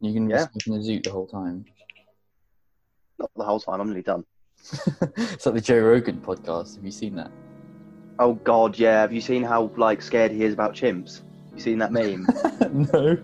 [0.00, 0.46] You can Yeah.
[0.54, 1.64] be smoking a zoot the whole time.
[3.18, 3.80] Not the whole time.
[3.80, 4.24] I'm nearly done.
[5.16, 6.76] it's like the Joe Rogan podcast.
[6.76, 7.30] Have you seen that?
[8.18, 9.00] Oh God, yeah.
[9.00, 11.22] Have you seen how like scared he is about chimps?
[11.54, 12.26] You seen that meme?
[12.92, 13.18] no.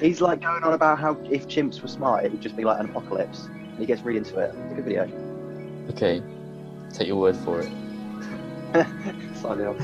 [0.00, 2.80] He's like going on about how if chimps were smart, it would just be like
[2.80, 3.44] an apocalypse.
[3.46, 4.54] And he gets really into it.
[4.54, 5.08] It's a good video.
[5.90, 6.22] okay,
[6.92, 7.70] take your word for it.
[9.36, 9.76] Slightly off.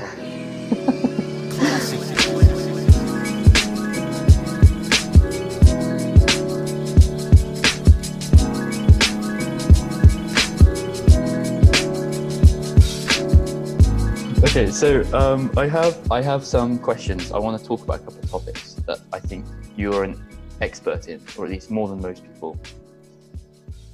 [14.51, 17.31] Okay, so um, I have I have some questions.
[17.31, 19.45] I want to talk about a couple of topics that I think
[19.77, 20.21] you're an
[20.59, 22.59] expert in, or at least more than most people.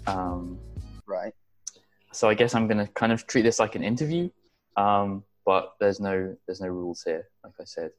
[0.08, 0.58] Um,
[1.06, 1.32] Right.
[2.12, 4.32] so I guess I'm going to kind of treat this like an interview,
[4.78, 7.92] um, but there's no there's no rules here, like I said.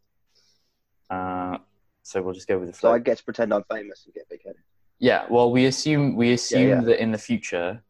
[1.08, 1.58] Uh,
[2.02, 2.90] so we'll just go with the flow.
[2.90, 2.94] So.
[2.94, 4.62] I get to pretend I'm famous and get big headed.
[4.98, 6.80] Yeah, well, we assume we assume yeah.
[6.80, 7.84] that in the future,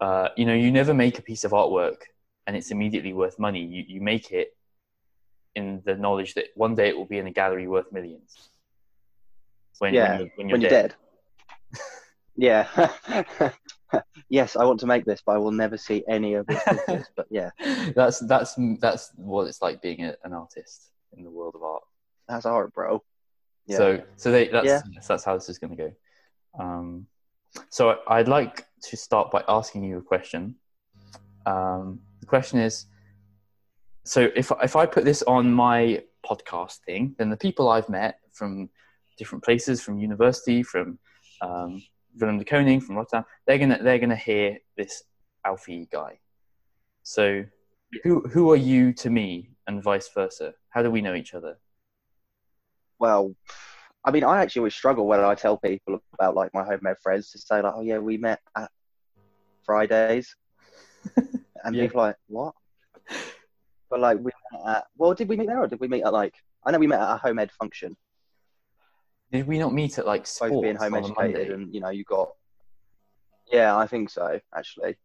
[0.00, 1.98] uh, you know, you never make a piece of artwork
[2.46, 3.60] and it's immediately worth money.
[3.64, 4.56] You you make it
[5.54, 8.50] in the knowledge that one day it will be in a gallery worth millions.
[9.78, 10.94] When, Yeah, when you're, when you're when you're dead.
[11.72, 11.80] dead.
[12.36, 14.02] yeah.
[14.28, 17.06] yes, I want to make this, but I will never see any of pictures.
[17.16, 17.50] but yeah,
[17.94, 21.82] That's that's that's what it's like being a, an artist in the world of art.
[22.28, 23.02] that's art, bro.
[23.66, 23.76] Yeah.
[23.76, 24.82] So so they that's Yeah.
[24.92, 25.92] yes, that's how this is going to go.
[26.58, 27.06] Um,
[27.70, 30.56] so I'd like to start by asking you a question.
[31.46, 32.86] Um, the question is,
[34.04, 38.18] so if if I put this on my podcast thing, then the people I've met
[38.32, 38.70] from
[39.18, 40.98] different places, from university, from
[41.40, 41.82] um,
[42.18, 45.02] Willem de Kooning, from Rotterdam, they're gonna they're gonna hear this
[45.44, 46.18] Alfie guy.
[47.02, 47.44] So
[48.02, 50.54] who who are you to me, and vice versa?
[50.70, 51.58] How do we know each other?
[52.98, 53.34] well,
[54.04, 56.96] I mean, I actually always struggle when I tell people about like my home ed
[57.02, 58.70] friends to say like, oh yeah, we met at
[59.64, 60.34] Fridays,
[61.64, 61.82] and Yeah.
[61.82, 62.54] people are like, what?
[63.90, 66.12] But like, we met at, well, did we meet there or did we meet at
[66.12, 66.34] like?
[66.64, 67.96] I know we met at a home ed function,
[69.30, 72.04] Did we not meet at like sports both being home educated, and you know, you
[72.04, 72.30] got.
[73.52, 74.96] Yeah, I think so actually.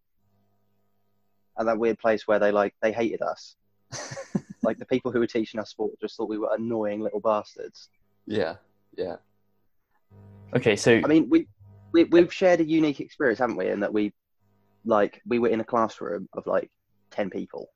[1.57, 3.57] And that weird place where they like they hated us,
[4.63, 7.89] like the people who were teaching us sport just thought we were annoying little bastards.
[8.25, 8.55] yeah,
[8.97, 9.17] yeah.
[10.55, 11.47] Okay, so I mean, we,
[11.91, 13.67] we we've shared a unique experience, haven't we?
[13.67, 14.13] In that we,
[14.89, 16.69] like, we were in a classroom of like
[17.11, 17.69] ten people.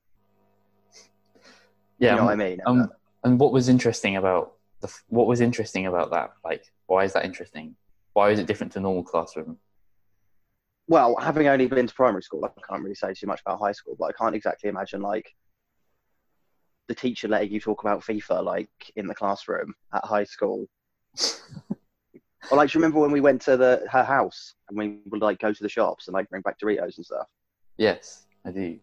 [1.98, 2.60] yeah, you know um, what I mean?
[2.66, 2.90] um,
[3.24, 6.34] and what was interesting about the what was interesting about that?
[6.44, 7.76] Like, why is that interesting?
[8.14, 9.58] Why is it different to normal classroom?
[10.88, 13.72] well, having only been to primary school, I can't really say too much about high
[13.72, 15.34] school, but I can't exactly imagine like
[16.88, 20.68] the teacher letting you talk about FIFA like in the classroom at high school.
[22.52, 25.22] or like, do you remember when we went to the her house and we would
[25.22, 27.28] like go to the shops and like bring back Doritos and stuff,
[27.78, 28.60] Yes, I do.
[28.62, 28.80] And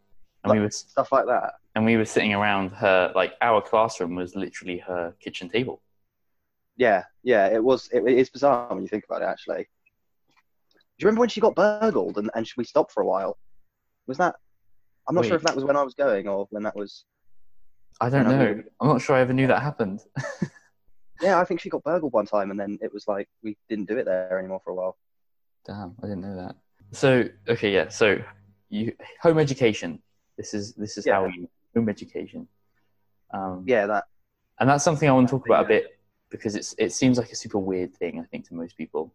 [0.46, 1.54] Like- we were stuff like that.
[1.74, 5.82] and we were sitting around her like our classroom was literally her kitchen table.
[6.76, 7.88] Yeah, yeah, it was.
[7.92, 9.26] It, it is bizarre when you think about it.
[9.26, 9.64] Actually, do
[10.98, 13.36] you remember when she got burgled and, and we stopped for a while?
[14.06, 14.36] Was that?
[15.06, 17.04] I'm not sure if that was when I was going or when that was.
[18.00, 18.62] I don't know.
[18.80, 20.00] I'm not sure I ever knew that happened.
[21.20, 23.88] Yeah, I think she got burgled one time, and then it was like we didn't
[23.88, 24.96] do it there anymore for a while.
[25.66, 26.56] Damn, I didn't know that.
[26.92, 27.88] So okay, yeah.
[27.88, 28.18] So
[28.68, 30.00] you home education.
[30.36, 31.32] This is this is how Yeah.
[31.36, 32.48] we home education.
[33.32, 34.04] Um, Yeah, that.
[34.58, 35.98] and that's something I want to talk about a bit
[36.30, 38.18] because it's it seems like a super weird thing.
[38.20, 39.14] I think to most people.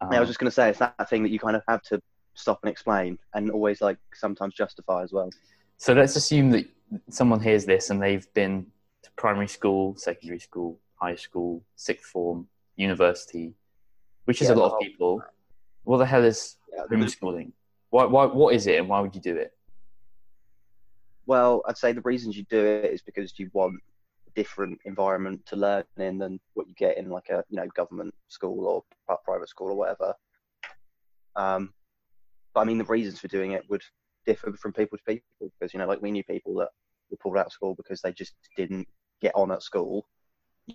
[0.00, 1.82] Um, yeah, I was just gonna say it's that thing that you kind of have
[1.82, 2.00] to
[2.34, 5.30] stop and explain, and always like sometimes justify as well.
[5.78, 6.66] So let's assume that
[7.10, 8.66] someone hears this and they've been
[9.02, 13.54] to primary school, secondary school, high school, sixth form, university,
[14.24, 15.22] which is Yeah, a lot of people.
[15.84, 17.52] What the hell is Yeah, homeschooling?
[17.90, 19.52] Why, why, what is it and why would you do it?
[21.26, 23.74] Well, I'd say the reasons you do it is because you want
[24.28, 27.66] a different environment to learn in than what you get in like a you know
[27.74, 30.14] government school or private school or whatever.
[31.34, 31.72] Um,
[32.54, 33.82] but I mean, the reasons for doing it would
[34.24, 36.70] differ from people to people because you know, like we knew people that
[37.10, 38.88] were pulled out of school because they just didn't
[39.20, 40.06] get on at school.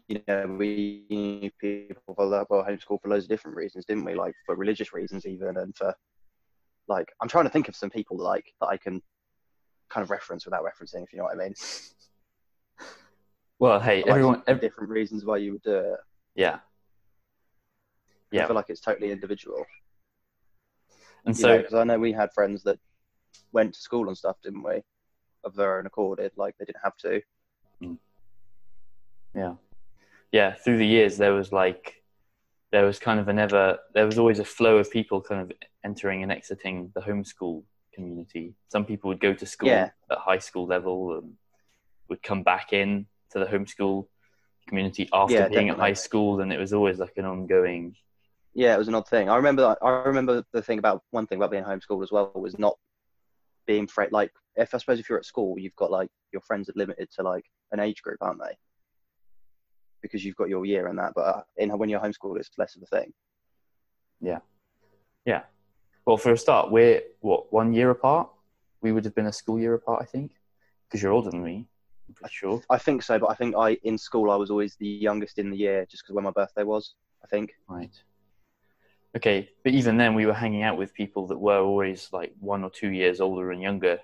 [0.07, 4.15] You know, we knew people that were homeschooled for loads of different reasons, didn't we?
[4.15, 5.93] Like for religious reasons, even, and for
[6.87, 9.01] like I'm trying to think of some people like that I can
[9.89, 11.53] kind of reference without referencing, if you know what I mean.
[13.59, 15.99] Well, hey, Like, everyone, ev- different reasons why you would do it.
[16.35, 16.59] yeah,
[18.31, 18.43] Yeah.
[18.45, 19.65] I feel like it's totally individual.
[21.25, 22.79] And You so, because I know we had friends that
[23.51, 24.81] went to school and stuff, didn't we?
[25.43, 27.21] Of their own accord, like they didn't have to.
[27.83, 27.97] Mm.
[29.35, 29.53] yeah.
[30.31, 31.95] Yeah, through the years there was like
[32.71, 35.51] there was kind of an ever there was always a flow of people kind of
[35.83, 37.63] entering and exiting the homeschool
[37.93, 38.55] community.
[38.69, 39.89] Some people would go to school Yeah.
[40.09, 41.33] at high school level and
[42.07, 44.07] would come back in to the homeschool
[44.67, 47.95] community after Yeah, being at high school, and it was always like an ongoing.
[48.53, 49.29] Yeah, it was an odd thing.
[49.29, 49.75] I remember.
[49.81, 52.77] I remember the thing about one thing about being homeschooled as well was not
[53.65, 54.11] being afraid.
[54.11, 57.09] Like, if I suppose if you're at school, you've got like your friends are limited
[57.15, 58.55] to like an age group, aren't they?
[60.01, 61.13] Because you've got your year and that.
[61.15, 63.13] But uh, in when you're homeschooled, it's less of a thing.
[64.19, 64.39] Yeah,
[65.25, 65.43] yeah.
[66.05, 68.29] Well, for a start, we're what one year apart.
[68.81, 70.31] We would have been a school year apart, I think,
[70.87, 71.67] because you're older than me.
[72.07, 72.63] I'm pretty sure.
[72.69, 75.51] I think so, but I think I in school I was always the youngest in
[75.51, 76.95] the year, just because when my birthday was.
[77.23, 77.53] I think.
[77.67, 77.91] Right.
[79.15, 82.63] Okay, but even then, we were hanging out with people that were always like one
[82.63, 83.99] or two years older and younger.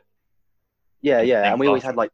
[1.02, 2.12] Yeah, yeah, and we always had like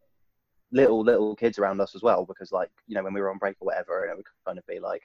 [0.73, 3.37] little little kids around us as well, because like you know when we were on
[3.37, 5.03] break or whatever, and it would kind of be like,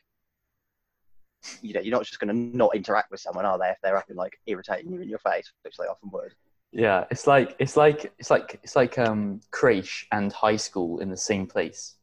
[1.63, 3.69] you know, you're not just going to not interact with someone, are they?
[3.69, 6.35] If they're acting like irritating you in your face, which they often would.
[6.73, 11.11] Yeah, it's like it's like it's like it's like um creche and high school in
[11.11, 11.95] the same place.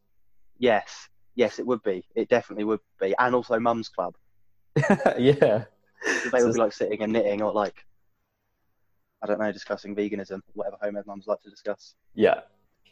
[0.58, 2.06] Yes, yes, it would be.
[2.16, 4.16] It definitely would be, and also mum's club.
[5.18, 5.66] yeah.
[6.32, 7.86] They would be like sitting and knitting, or like
[9.22, 11.96] I don't know, discussing veganism, whatever home ed mums like to discuss.
[12.14, 12.42] Yeah,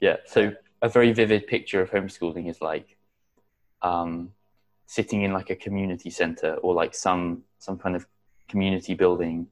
[0.06, 0.18] yeah.
[0.34, 0.40] So
[0.82, 2.88] a very vivid picture of homeschooling is like
[3.82, 4.12] um,
[4.86, 7.26] sitting in like a community center or like some
[7.60, 8.06] some kind of
[8.52, 9.48] community building.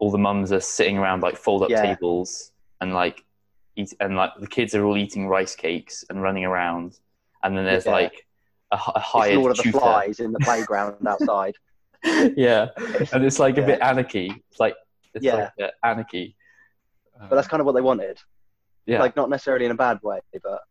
[0.00, 1.82] All the mums are sitting around like fold up Yeah.
[1.88, 3.24] tables and like
[3.76, 6.98] eat and like the kids are all eating rice cakes and running around,
[7.42, 7.92] and then there's Yeah.
[8.00, 8.16] like
[8.72, 9.78] a, It's hired Lord of the tutor.
[9.78, 11.54] Flies in the playground outside.
[12.36, 12.68] yeah,
[13.12, 14.28] and it's like a bit anarchy.
[14.50, 14.74] It's like
[15.14, 15.50] it's Yeah.
[15.58, 16.36] like anarchy.
[17.28, 18.16] But that's kind of what they wanted.
[18.88, 19.00] Yeah.
[19.00, 20.62] Like not necessarily in a bad way, but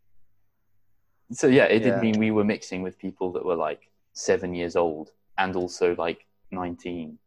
[1.32, 2.02] So yeah, it did Yeah.
[2.02, 6.26] mean we were mixing with people that were like seven years old and also like
[6.52, 7.20] nineteen.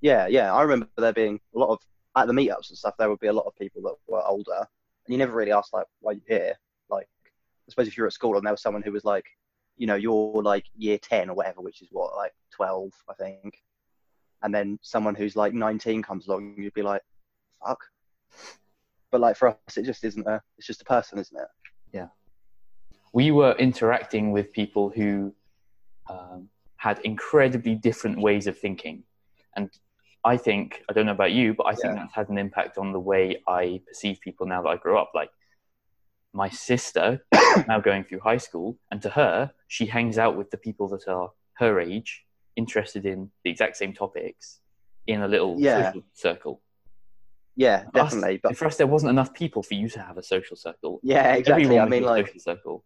[0.00, 0.52] yeah, yeah.
[0.54, 1.78] I remember there being a lot of
[2.16, 2.94] at the meetups and stuff.
[2.98, 5.72] There would be a lot of people that were older, and you never really asked
[5.72, 6.54] like, "Why are here?"
[6.88, 9.24] Like, I suppose if you're at school and there was someone who was like,
[9.76, 13.60] you know, you're like year ten or whatever, which is what like twelve, I think,
[14.42, 17.02] and then someone who's like nineteen comes along, you'd be like,
[17.66, 17.80] "Fuck."
[19.14, 20.42] But like for us, it just isn't a.
[20.58, 21.46] It's just a person, isn't it?
[21.92, 22.08] Yeah.
[23.12, 25.32] We were interacting with people who
[26.10, 29.04] um, had incredibly different ways of thinking,
[29.54, 29.70] and
[30.24, 32.00] I think I don't know about you, but I think Yeah.
[32.00, 35.12] that's had an impact on the way I perceive people now that I grew up.
[35.14, 35.30] Like
[36.32, 37.24] my sister
[37.68, 41.06] now going through high school, and to her, she hangs out with the people that
[41.06, 42.24] are her age,
[42.56, 44.58] interested in the exact same topics,
[45.06, 45.92] in a little Yeah.
[46.14, 46.60] circle.
[47.56, 48.40] Yeah, Us- definitely.
[48.42, 51.00] But for us, there wasn't enough people for you to have a social circle.
[51.02, 51.64] yeah, exactly.
[51.64, 52.84] Everyone I mean, a like social circle.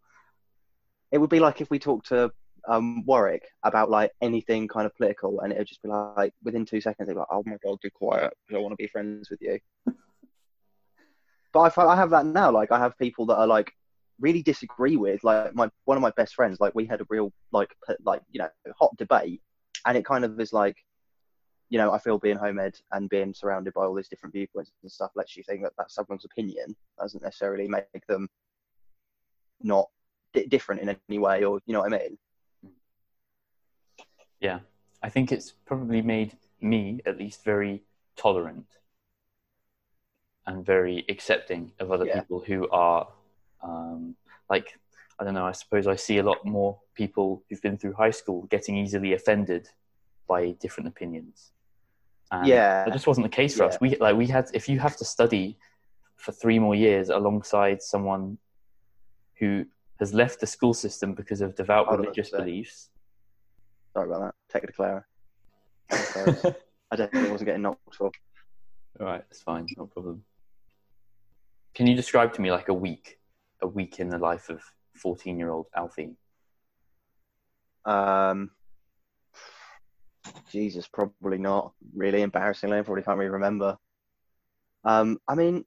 [1.10, 2.30] it would be like if we talked to
[2.68, 6.66] um, Warwick about like anything kind of political, and it would just be like within
[6.66, 8.32] two seconds, they'd be like, "Oh my god, be quiet!
[8.48, 9.58] I don't want to be friends with you."
[11.52, 12.50] but I, I have that now.
[12.50, 13.72] Like I have people that are like
[14.20, 16.58] really disagree with like my one of my best friends.
[16.60, 17.70] Like we had a real like
[18.04, 18.48] like you know
[18.78, 19.40] hot debate,
[19.86, 20.76] and it kind of is like.
[21.70, 24.72] You know, I feel being home ed and being surrounded by all these different viewpoints
[24.82, 26.74] and stuff lets you think that that's someone's opinion.
[26.98, 28.28] Doesn't necessarily make them
[29.62, 29.88] not
[30.32, 32.18] di- different in any way, or you know what I mean.
[34.40, 34.60] Yeah,
[35.02, 37.82] I think it's probably made me at least very
[38.16, 38.66] tolerant
[40.46, 42.20] and very accepting of other Yeah.
[42.20, 43.08] people who are
[43.62, 44.16] um,
[44.48, 44.78] like
[45.20, 45.46] I don't know.
[45.46, 49.12] I suppose I see a lot more people who've been through high school getting easily
[49.12, 49.68] offended
[50.28, 51.50] by different opinions.
[52.30, 52.84] And Yeah.
[52.84, 53.78] that just wasn't the case for us.
[53.80, 55.58] We like we had if you have to study
[56.16, 58.38] for three more years alongside someone
[59.38, 59.64] who
[60.00, 62.90] has left the school system because of devout religious beliefs.
[63.94, 64.34] Sorry about that.
[64.52, 65.04] Take it Clara.
[65.90, 68.10] I definitely wasn't getting knocked for.
[69.00, 70.24] All right, that's fine, no problem.
[71.74, 73.18] Can you describe to me like a week,
[73.62, 74.60] a week in the life of
[74.96, 76.16] fourteen-year-old Alfie?
[77.84, 78.50] Um,
[80.50, 81.72] Jesus, probably not.
[81.94, 83.76] Really embarrassingly, I probably can't really remember.
[84.84, 85.64] Um, I mean,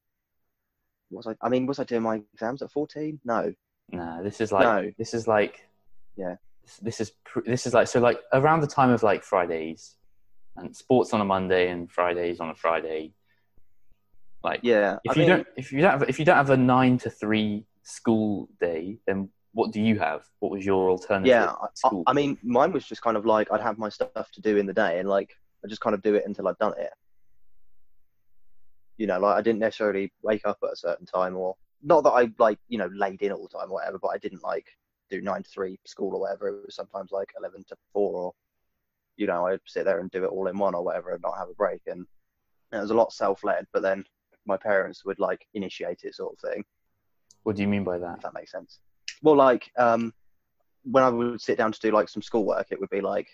[1.09, 1.35] was I?
[1.41, 3.19] I mean, was I doing my exams at fourteen?
[3.25, 3.53] No.
[3.91, 4.91] Nah, this is like No.
[4.97, 5.67] this is like
[6.15, 6.35] Yeah.
[6.63, 9.97] This, this is pr- this is like so like around the time of like Fridays,
[10.55, 13.13] and sports on a Monday and Fridays on a Friday.
[14.43, 14.97] Like Yeah.
[15.03, 16.97] if I you mean, don't if you don't have if you don't have a nine
[16.99, 20.23] to three school day, then what do you have?
[20.39, 21.27] What was your alternative?
[21.27, 21.53] Yeah,
[21.83, 21.89] I.
[22.07, 24.65] I mean, mine was just kind of like I'd have my stuff to do in
[24.65, 26.91] the day, and like I just kind of do it until I'd done it.
[28.97, 32.11] You know, like I didn't necessarily wake up at a certain time, or not that
[32.11, 34.67] I like you know laid in all the time or whatever, but I didn't like
[35.09, 36.47] do nine to three school or whatever.
[36.47, 38.33] It was sometimes like eleven to four, or
[39.17, 41.37] you know, I'd sit there and do it all in one or whatever, and not
[41.37, 41.81] have a break.
[41.87, 42.05] And
[42.71, 43.67] it was a lot self-led.
[43.73, 44.05] But then
[44.45, 46.63] my parents would like initiate it, sort of thing.
[47.43, 48.17] What do you mean by that?
[48.17, 48.79] If that makes sense.
[49.21, 50.13] Well, like um,
[50.83, 53.27] when I would sit down to do like some schoolwork, it would be like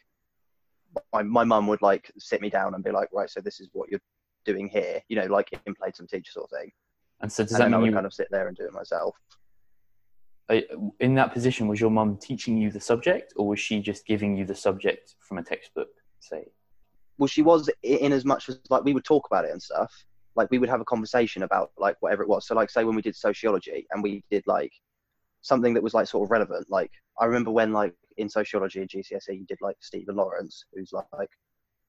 [1.13, 3.69] my my mum would like sit me down and be like, right, so this is
[3.73, 4.01] what you're
[4.45, 6.71] doing here, you know, like in play some teacher sort of thing.
[7.21, 8.55] And so does and that then I mean would you, kind of sit there and
[8.55, 9.15] do it myself.
[10.99, 14.37] in that position, was your mum teaching you the subject, or was she just giving
[14.37, 15.89] you the subject from a textbook?
[16.19, 16.45] Say,
[17.17, 19.93] Well, she was in as much as like we would talk about it and stuff.
[20.35, 22.45] Like we would have a conversation about like whatever it was.
[22.45, 24.71] So like say when we did sociology and we did like
[25.41, 26.67] something that was like sort of relevant.
[26.69, 30.91] Like I remember when like in sociology at GCSE you did like Stephen Lawrence, who's
[30.93, 31.29] like, like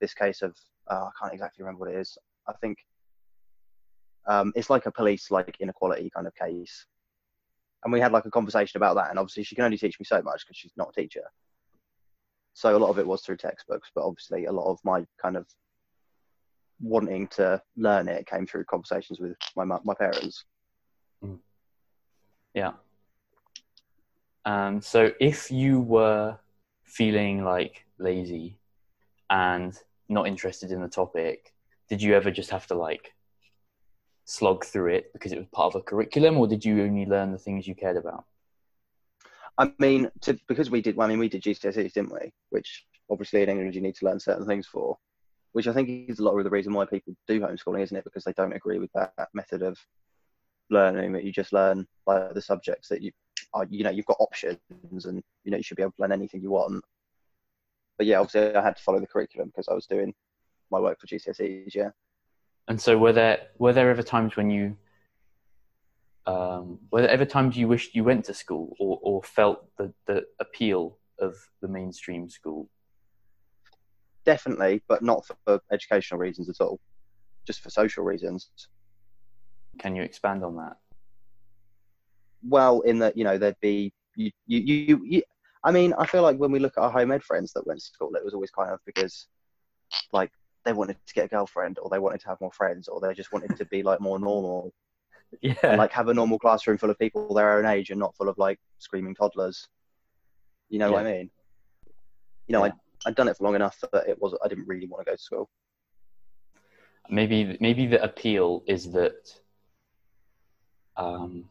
[0.01, 0.57] this case of
[0.91, 2.17] uh, I can't exactly remember what it is.
[2.47, 2.79] I think
[4.27, 6.87] um, it's like a police like inequality kind of case.
[7.85, 9.11] And we had like a conversation about that.
[9.11, 11.23] And obviously she can only teach me so much because she's not a teacher.
[12.55, 15.37] So a lot of it was through textbooks, but obviously a lot of my kind
[15.37, 15.47] of
[16.81, 20.45] wanting to learn it came through conversations with my my parents.
[22.55, 22.73] yeah.
[24.49, 26.39] Um, so if you were
[26.83, 28.57] feeling like lazy
[29.29, 29.79] and
[30.09, 31.53] not interested in the topic,
[31.91, 33.13] did you ever just have to like
[34.25, 37.31] slog through it because it was part of a curriculum, or did you only learn
[37.31, 38.25] the things you cared about?
[39.59, 42.33] I mean, to, because we did, well, I mean, we did GCSEs, didn't we?
[42.49, 44.97] Which obviously in England you need to learn certain things for,
[45.53, 48.05] which I think is a lot of the reason why people do homeschooling, isn't it?
[48.05, 49.77] Because they don't agree with that, method of
[50.71, 53.13] learning that you just learn like the subjects that you
[53.55, 54.59] are, you know, you've got options
[55.07, 56.85] and you know you should be able to learn anything you want.
[57.97, 60.15] But yeah, obviously I had to follow the curriculum because I was doing
[60.71, 61.75] my work for GCSEs.
[61.75, 61.91] Yeah.
[62.69, 64.77] And so, were there were there ever times when you
[66.27, 69.93] um, were there ever times you wished you went to school or, or felt the,
[70.07, 72.69] the appeal of the mainstream school?
[74.27, 76.79] Definitely, but not for educational reasons at all,
[77.47, 78.51] just for social reasons.
[79.79, 80.77] Can you expand on that?
[82.43, 85.23] Well in that you know there'd be you, you you you
[85.65, 87.79] i mean i feel like when we look at our home ed friends that went
[87.79, 89.29] to school it was always kind of because
[90.13, 90.31] like
[90.65, 93.15] they wanted to get a girlfriend or they wanted to have more friends or they
[93.15, 94.73] just wanted to be like more normal.
[95.43, 98.17] Yeah, and like have a normal classroom full of people their own age and not
[98.17, 99.69] full of like screaming toddlers.
[100.71, 101.31] You know what i mean?
[102.47, 102.73] You know Yeah.
[103.05, 105.11] I, i'd done it for long enough that it was i didn't really want to
[105.11, 105.51] go to school.
[107.11, 109.39] Maybe maybe the appeal is that
[110.97, 111.45] um,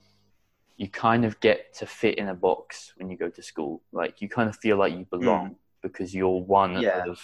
[0.78, 3.82] you kind of get to fit in a box when you go to school.
[3.92, 6.82] Like you kind of feel like you belong because you're one Hmm.
[6.82, 7.04] Yeah.
[7.08, 7.20] of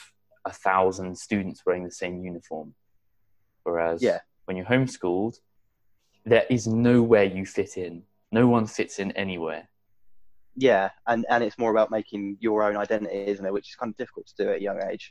[0.46, 2.74] a thousand students wearing the same uniform.
[3.64, 4.20] Whereas Yeah.
[4.46, 5.36] when you're homeschooled,
[6.26, 8.04] there is nowhere you fit in.
[8.32, 9.70] No one fits in anywhere.
[10.56, 13.90] yeah and and it's more about making your own identity isn't it which is kind
[13.92, 15.06] of difficult to do at a young age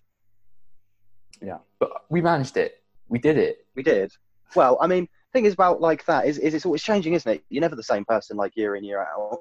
[1.40, 2.72] Yeah, but we managed it.
[3.08, 3.66] We did it.
[3.74, 4.12] We did.
[4.54, 7.44] Well, I mean, thing is about like that is, is it's always changing, isn't it?
[7.48, 9.40] You're never the same person like year in year out.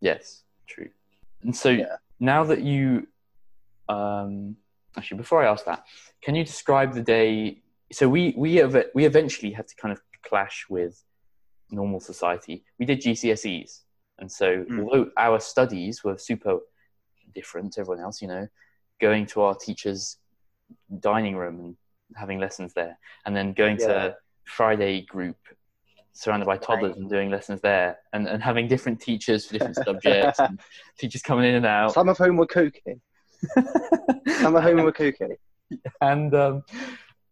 [0.00, 0.90] Yes, true.
[1.42, 1.96] And so Yeah.
[2.20, 3.06] now that you,
[3.88, 4.56] um,
[4.96, 5.84] actually, before I ask that,
[6.22, 7.62] can you describe the day?
[7.92, 11.02] So we we ev- we eventually had to kind of clash with
[11.70, 12.64] normal society.
[12.78, 13.82] We did GCSEs,
[14.18, 14.82] and so Mm.
[14.82, 16.58] although our studies were super
[17.34, 18.48] different to everyone else, you know,
[19.00, 20.18] going to our teacher's
[21.00, 21.76] dining room and
[22.16, 23.86] having lessons there, and then going Yeah.
[23.86, 24.16] to
[24.46, 25.36] Friday group
[26.12, 27.00] surrounded by toddlers Right.
[27.00, 30.58] and doing lessons there, and, and having different teachers for different subjects, and
[30.98, 31.92] teachers coming in and out.
[31.92, 33.00] Some of whom were kooky.
[34.40, 35.36] Some of whom were kooky.
[36.00, 36.62] and um,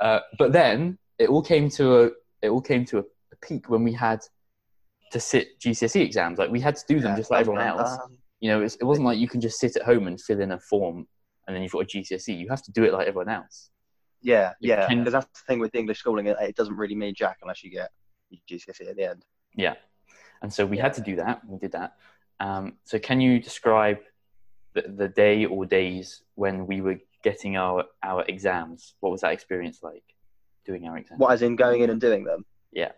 [0.01, 2.11] uh, but then it all came to a
[2.43, 4.21] it all came to a, a peak when we had
[5.13, 6.39] to sit GCSE exams.
[6.39, 7.17] Like we had to do them Yeah.
[7.17, 7.91] just like everyone else.
[8.05, 10.41] um, You know, it's, it wasn't like you can just sit at home and fill
[10.41, 11.07] in a form
[11.47, 12.37] and then you've got a GCSE.
[12.39, 13.71] You have to do it like everyone else.
[14.25, 14.89] Yeah, yeah.
[14.89, 16.27] Because that's the thing with English schooling.
[16.27, 17.91] It, it doesn't really mean jack unless you get
[18.31, 19.25] your GCSE at the end.
[19.55, 19.75] Yeah,
[20.43, 20.83] and so we Yeah.
[20.85, 21.47] had to do that.
[21.47, 21.95] We did that.
[22.41, 23.99] Um, so can you describe
[24.73, 28.95] the, the day or days when we were getting our our exams?
[29.01, 30.03] What was that experience like?
[30.65, 31.21] Doing our exams?
[31.21, 32.45] What, as in going in and doing them?
[32.73, 32.93] Yeah.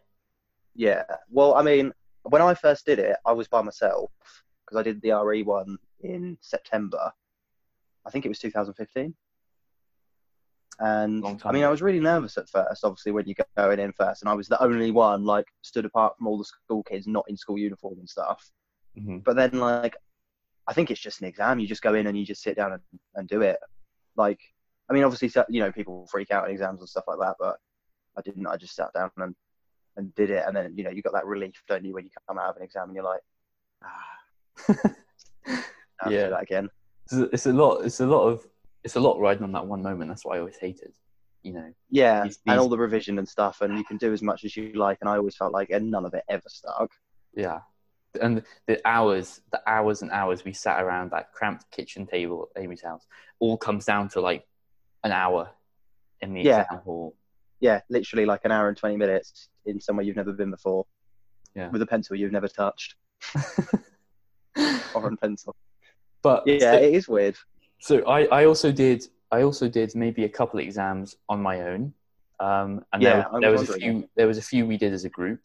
[0.75, 1.02] Yeah.
[1.30, 1.92] Well, I mean,
[2.23, 4.11] when I first did it, I was by myself
[4.64, 7.12] because I did the RE one in September.
[8.06, 9.14] I think it was 2015.
[10.78, 13.92] And I mean, I was really nervous at first, obviously, when you go going in
[13.92, 17.06] first, and I was the only one like stood apart from all the school kids,
[17.06, 18.50] not in school uniform and stuff.
[18.99, 19.25] Mhm.
[19.25, 19.97] But then, like,
[20.66, 21.59] I think it's just an exam.
[21.61, 22.83] You just go in and you just sit down and,
[23.14, 23.56] and do it.
[24.16, 24.40] Like,
[24.90, 27.56] I mean, obviously, you know, people freak out in exams and stuff like that, but
[28.18, 28.47] I didn't.
[28.47, 29.35] I just sat down and
[29.97, 32.11] and did it, and then you know, you got that relief, don't you, when you
[32.28, 33.23] come out of an exam and you're like,
[33.83, 34.92] ah,
[36.11, 36.28] Yeah.
[36.28, 36.68] that again.
[37.11, 37.85] It's a lot.
[37.85, 38.47] It's a lot of.
[38.86, 40.08] It's a lot riding on that one moment.
[40.08, 40.92] That's what I always hated.
[41.42, 41.72] You know.
[41.90, 44.56] Yeah, These- and all the revision and stuff, and you can do as much as
[44.56, 44.98] you like.
[45.00, 46.92] And I always felt like and none of it ever stuck.
[47.34, 47.58] Yeah.
[48.20, 52.62] And the hours, the hours and hours we sat around that cramped kitchen table at
[52.62, 53.04] Amy's house,
[53.40, 54.46] all comes down to like
[55.02, 55.50] an hour
[56.20, 56.62] in the Yeah.
[56.62, 57.16] exam hall.
[57.58, 60.86] Yeah, literally like an hour and twenty minutes in somewhere you've never been before.
[61.56, 61.70] Yeah.
[61.70, 62.94] With a pencil you've never touched,
[64.94, 65.56] or a pencil.
[66.22, 67.36] but Yeah, so, it is weird.
[67.86, 71.56] So I, I also did I also did maybe a couple of exams on my
[71.70, 71.92] own.
[72.38, 74.76] Um, and Yeah, there, I there was was a few there was a few we
[74.76, 75.40] did as a group.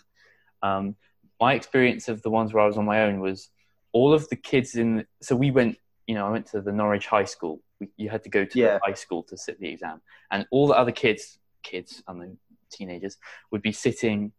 [0.61, 0.95] Um,
[1.39, 3.49] my experience of the ones where I was on my own was
[3.93, 7.07] all of the kids in so we went you know I went to the Norwich
[7.07, 7.61] High School.
[7.79, 8.73] We, you had to go to Yeah.
[8.75, 12.37] the high school to sit the exam, and all the other kids kids I don't
[12.71, 13.17] teenagers
[13.51, 14.31] would be sitting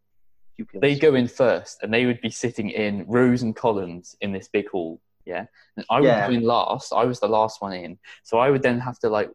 [0.56, 0.80] Pupils.
[0.80, 4.48] they go in first and they would be sitting in rows and columns in this
[4.48, 5.44] big hall yeah
[5.76, 6.26] and i would Yeah.
[6.28, 9.08] go in last i was the last one in so i would then have to
[9.08, 9.30] like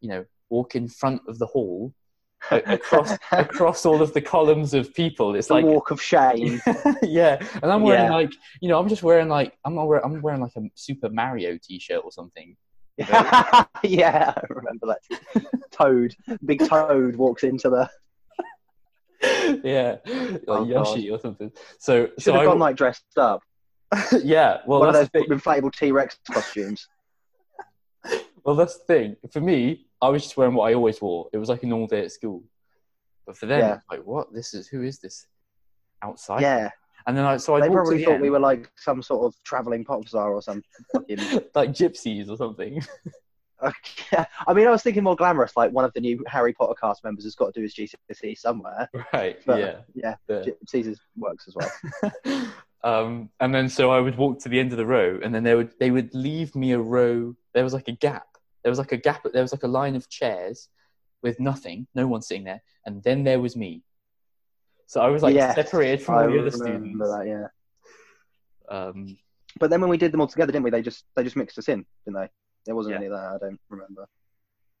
[0.00, 1.92] you know walk in front of the hall
[2.50, 6.60] across across all of the columns of people it's the like walk of shame.
[7.02, 8.14] yeah and i'm wearing Yeah.
[8.14, 8.32] like
[8.62, 11.58] you know i'm just wearing like i'm not wearing, i'm wearing like a super mario
[11.62, 12.56] t-shirt or something
[13.82, 15.44] yeah, I remember that.
[15.70, 17.88] Toad, big Toad walks into the.
[19.64, 23.42] yeah like Oh, yoshi or something so Should so have I, gone like dressed up.
[24.22, 26.86] yeah well One of those the inflatable T Rex costumes.
[28.42, 29.16] Well, that's the thing.
[29.30, 31.28] For me, I was just wearing what I always wore.
[31.30, 32.42] It was like a normal day at school.
[33.26, 33.78] But for them, Yeah.
[33.90, 34.32] like, what?
[34.32, 35.26] This is who is this
[36.00, 36.40] outside?
[36.40, 36.70] Yeah,
[37.06, 39.26] And then I so I they probably the thought end, we were like some sort
[39.26, 40.64] of traveling pop star or something,
[41.54, 42.82] like gypsies or something.
[44.46, 47.04] I mean, I was thinking more glamorous, like one of the new Harry Potter cast
[47.04, 48.88] members has got to do his GCSE somewhere.
[49.12, 49.38] right?
[49.44, 49.80] But- yeah.
[49.94, 50.44] Yeah, yeah.
[50.68, 52.52] Caesar's works as well.
[52.84, 55.42] um, and then so I would walk to the end of the row, and then
[55.42, 57.34] they would they would leave me a row.
[57.54, 58.26] There was like a gap.
[58.62, 59.22] There was like a gap.
[59.32, 60.68] There was like a line of chairs
[61.22, 63.82] with nothing, no one sitting there, and then there was me.
[64.86, 66.98] So I was like Yes, separated from I all the other students.
[66.98, 67.46] that, yeah.
[68.76, 69.16] Um,
[69.58, 70.70] But then when we did them all together, didn't we?
[70.70, 72.28] They just they just mixed us in, didn't they?
[72.66, 72.96] There wasn't Yeah.
[72.98, 73.32] any of that.
[73.34, 74.06] I don't remember.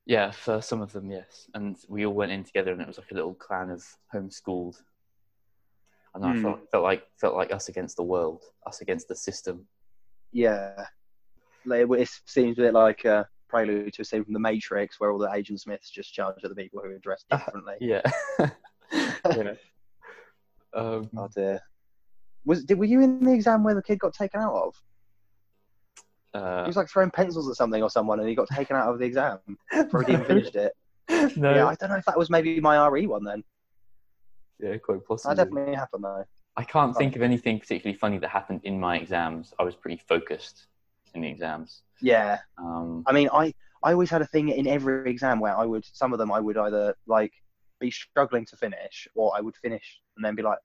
[0.06, 1.48] Yeah, for some of them, yes.
[1.54, 4.82] And we all went in together, and it was like a little clan of homeschooled.
[6.14, 6.42] And I Hmm.
[6.42, 9.68] felt, felt like felt like us against the world, us against the system.
[10.32, 10.86] Yeah,
[11.64, 15.10] like, it seems a bit like a prelude to a scene from The Matrix, where
[15.10, 17.76] all the Agent Smiths just charge at the people who are dressed differently.
[17.80, 18.02] Yeah.
[18.92, 19.54] yeah.
[20.72, 21.60] Um, Oh dear.
[22.44, 24.74] Was did were you in the exam where the kid got taken out of?
[26.32, 28.88] He uh, was like throwing pencils at something or someone, and he got taken out
[28.88, 29.38] of the exam
[29.72, 30.72] before he even finished it.
[31.36, 33.42] no, Yeah, I don't know if that was maybe my RE one then.
[34.60, 35.34] yeah, quite possibly.
[35.34, 36.24] That definitely happened though.
[36.56, 39.52] I can't think of anything particularly funny that happened in my exams.
[39.58, 40.66] I was pretty focused
[41.14, 41.82] in the exams.
[42.00, 45.64] Yeah, Um, I mean, I I always had a thing in every exam where I
[45.64, 47.32] would some of them I would either like
[47.80, 50.58] be struggling to finish, or I would finish and then be like,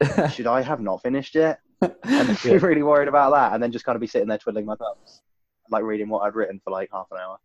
[0.32, 1.60] should I have not finished yet?
[2.04, 4.66] And be really worried about that, and then just kind of be sitting there twiddling
[4.66, 5.22] my thumbs,
[5.70, 7.38] like reading what I'd written for like half an hour.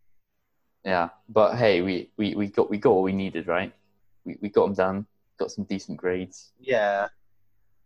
[0.84, 3.72] yeah, but hey, we, we, we got we got what we needed, right?
[4.24, 5.06] We we got them done.
[5.38, 6.52] Got some decent grades.
[6.60, 7.08] Yeah,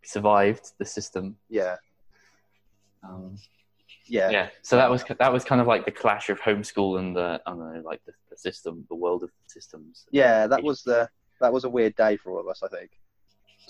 [0.02, 1.36] Survived the system.
[1.48, 1.76] yeah,
[3.02, 3.36] Um,
[4.06, 7.14] yeah, yeah so that was that was kind of like the clash of homeschool and
[7.14, 10.82] the i don't know like the, the system the world of systems Yeah, That was
[10.82, 11.08] the
[11.40, 12.62] that was a weird day for all of us.
[12.62, 12.90] I think.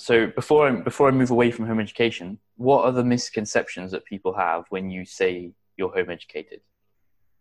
[0.01, 4.05] So before i before i move away from home education what are the misconceptions that
[4.05, 6.61] people have when you say you're home educated?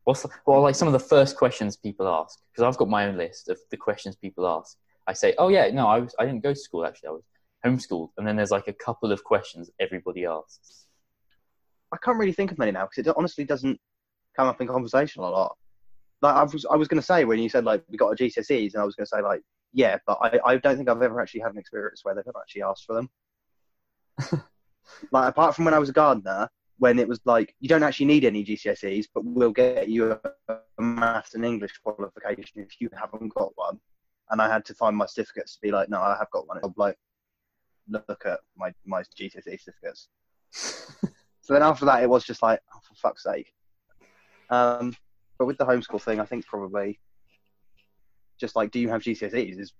[0.05, 2.39] What's the, well like some of the first questions people ask?
[2.51, 4.77] Because i've got my own list of the questions people ask.
[5.07, 7.09] I say oh yeah no i was i didn't go to school actually.
[7.09, 7.23] I was
[7.65, 8.09] homeschooled.
[8.17, 10.85] And then there's like a couple of questions everybody asks.
[11.91, 13.79] I can't really think of many now because it honestly doesn't
[14.35, 15.57] come up in conversation a lot.
[16.21, 18.15] Like I was, I was going to say when you said like we got our
[18.15, 19.41] GCSEs, and I was going to say like
[19.73, 22.63] yeah, but I, I don't think I've ever actually had an experience where they've actually
[22.63, 23.09] asked for them.
[25.11, 28.07] like apart from when I was a gardener, when it was like you don't actually
[28.07, 32.89] need any GCSEs, but we'll get you a, a maths and English qualification if you
[32.93, 33.79] haven't got one.
[34.31, 36.59] And I had to find my certificates to be like, no, I have got one.
[36.63, 36.97] I'm like,
[37.89, 40.09] look at my my GCSE certificates.
[41.49, 43.51] So then after that, it was just like, oh, for fuck's sake.
[44.51, 44.95] Um,
[45.39, 46.99] but with the homeschool thing, I think probably
[48.39, 49.73] just like, do you have GCSEs is,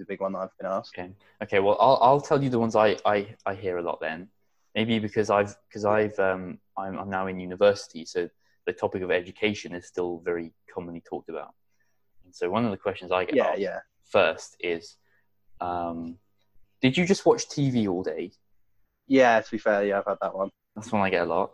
[0.00, 0.94] a big one that I've been asked.
[0.96, 1.10] Okay.
[1.42, 1.58] Okay.
[1.58, 4.28] Well, I'll I'll tell you the ones I I, I hear a lot then.
[4.74, 8.28] Maybe because I've because I've um I'm I'm now in university, so
[8.66, 11.54] the topic of education is still very commonly talked about.
[12.24, 13.80] And so one of the questions I get Yeah, asked yeah.
[14.04, 14.96] first is,
[15.60, 16.18] um,
[16.82, 18.32] did you just watch TV all day?
[19.08, 20.50] Yeah, to be fair, yeah, I've had that one.
[20.74, 21.52] That's one I get a lot.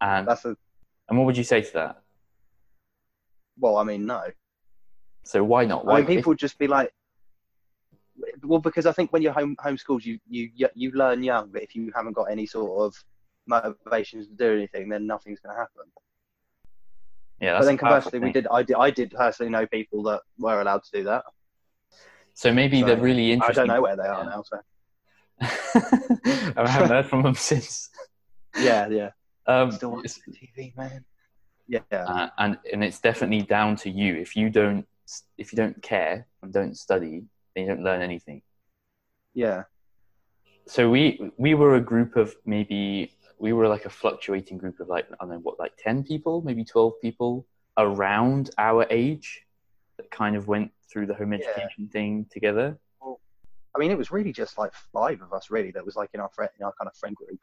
[0.00, 0.56] And That's a
[1.08, 2.02] and what would you say to that?
[3.58, 4.22] well, I mean, no.
[5.30, 5.84] So why not?
[5.84, 6.92] I Why mean, people just be like,
[8.42, 11.76] well, because I think when you're home homeschooled, you you you learn young, but if
[11.76, 12.94] you haven't got any sort of
[13.46, 15.84] motivations to do anything, then nothing's going to happen.
[17.40, 20.60] yeah, But then conversely, we did I did I did personally know people that were
[20.60, 21.22] allowed to do that.
[22.34, 23.62] So maybe So, they're really interesting.
[23.62, 24.30] I don't know where they are Yeah.
[24.30, 24.42] now.
[24.42, 24.58] So
[26.56, 27.88] I haven't heard from them since.
[28.58, 29.10] yeah, yeah.
[29.46, 31.04] Um, Still watching TV, man.
[31.68, 34.16] Yeah, uh, and and it's definitely down to you.
[34.16, 34.86] If you don't
[35.38, 37.22] if you don't care and don't study,
[37.54, 38.42] then you don't learn anything.
[39.34, 39.64] yeah,
[40.66, 41.02] So we
[41.36, 45.14] we were a group of maybe we were like a fluctuating group of like I
[45.24, 47.46] don't know what like ten people, maybe twelve people
[47.76, 49.28] around our age
[49.96, 51.38] that kind of went through the home Yeah.
[51.40, 52.78] education thing together.
[53.74, 55.70] I mean, it was really just like five of us, really.
[55.70, 57.38] That was like in our friend, in our kind of friend group.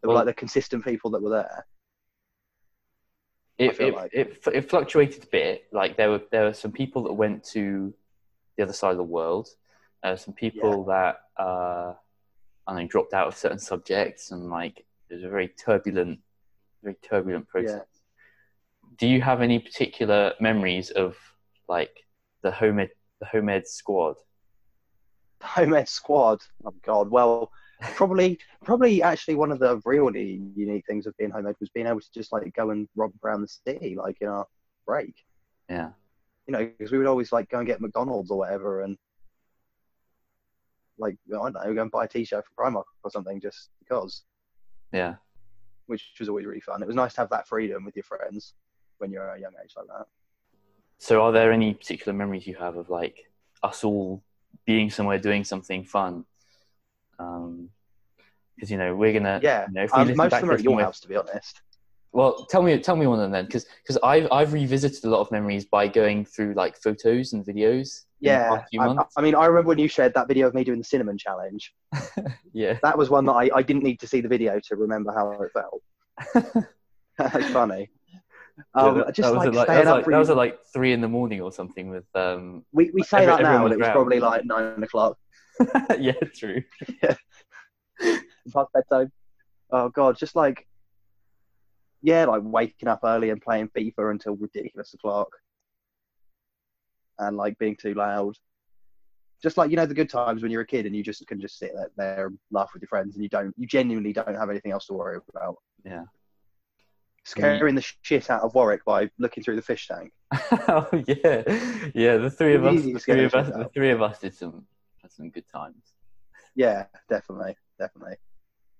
[0.00, 1.58] There Well- were like the consistent people that were there.
[3.60, 5.66] It it, like- it it fluctuated a bit.
[5.72, 7.92] Like there were there were some people that went to
[8.56, 9.48] the other side of the world.
[10.02, 11.92] Uh, some people that uh,
[12.66, 16.20] I dropped out of certain subjects, and like it was a very turbulent,
[16.82, 17.86] very turbulent process.
[18.96, 21.16] Do you have any particular memories of
[21.68, 22.04] like
[22.42, 24.16] the home ed the home ed squad?
[25.42, 26.40] Home Ed Squad.
[26.64, 27.10] Oh God.
[27.10, 31.70] Well, probably, probably actually one of the really unique things of being home ed was
[31.70, 34.46] being able to just like go and romp around the city, like in our
[34.86, 35.14] break.
[35.68, 35.90] Yeah,
[36.46, 38.96] You know, because we would always like go and get McDonald's or whatever, and
[40.98, 44.24] like I don't know, go and buy a T-shirt from Primark or something, just because,
[44.92, 45.14] yeah.
[45.86, 46.82] which was always really fun.
[46.82, 48.54] It was nice to have that freedom with your friends
[48.98, 50.06] when you're at a young age like that.
[50.98, 53.30] So, are there any particular memories you have of like
[53.62, 54.22] us all
[54.66, 56.24] being somewhere doing something fun?
[58.56, 60.62] Because you know we're gonna Yeah, You know, if Um, most of them are at
[60.62, 61.62] your we're- house, to be honest.
[62.12, 65.08] Well, tell me, tell me one of them then, because because I've I've revisited a
[65.08, 68.04] lot of memories by going through like photos and videos.
[68.18, 69.04] Yeah, I.
[69.16, 71.72] I mean, I remember when you shared that video of me doing the cinnamon challenge.
[72.52, 75.12] yeah, That was one that I, I didn't need to see the video to remember
[75.12, 76.66] how it felt.
[77.18, 77.90] That's funny.
[78.74, 80.36] Um, Yeah, that, just that was like like, that was up like, that was at
[80.36, 82.62] like three in the morning or something with um.
[82.72, 85.16] we, we say that now, and it was probably like nine o'clock
[85.98, 86.62] yeah, true.
[88.52, 89.12] past bedtime.
[89.70, 90.66] Oh god, just like
[92.02, 95.28] yeah, like waking up early and playing FIFA until ridiculous o'clock,
[97.18, 98.34] and like being too loud.
[99.42, 101.40] Just like you know the good times when you're a kid and you just can
[101.40, 104.34] just sit there, there and laugh with your friends and you don't you genuinely don't
[104.34, 105.56] have anything else to worry about.
[105.84, 106.04] Yeah.
[107.24, 110.10] Scaring the shit out of Warwick by looking through the fish tank.
[110.68, 111.42] oh yeah,
[111.94, 112.16] yeah.
[112.16, 114.66] The three of us, the three of us, the three of us did some
[115.10, 115.94] had some good times.
[116.54, 118.16] Yeah, definitely, definitely.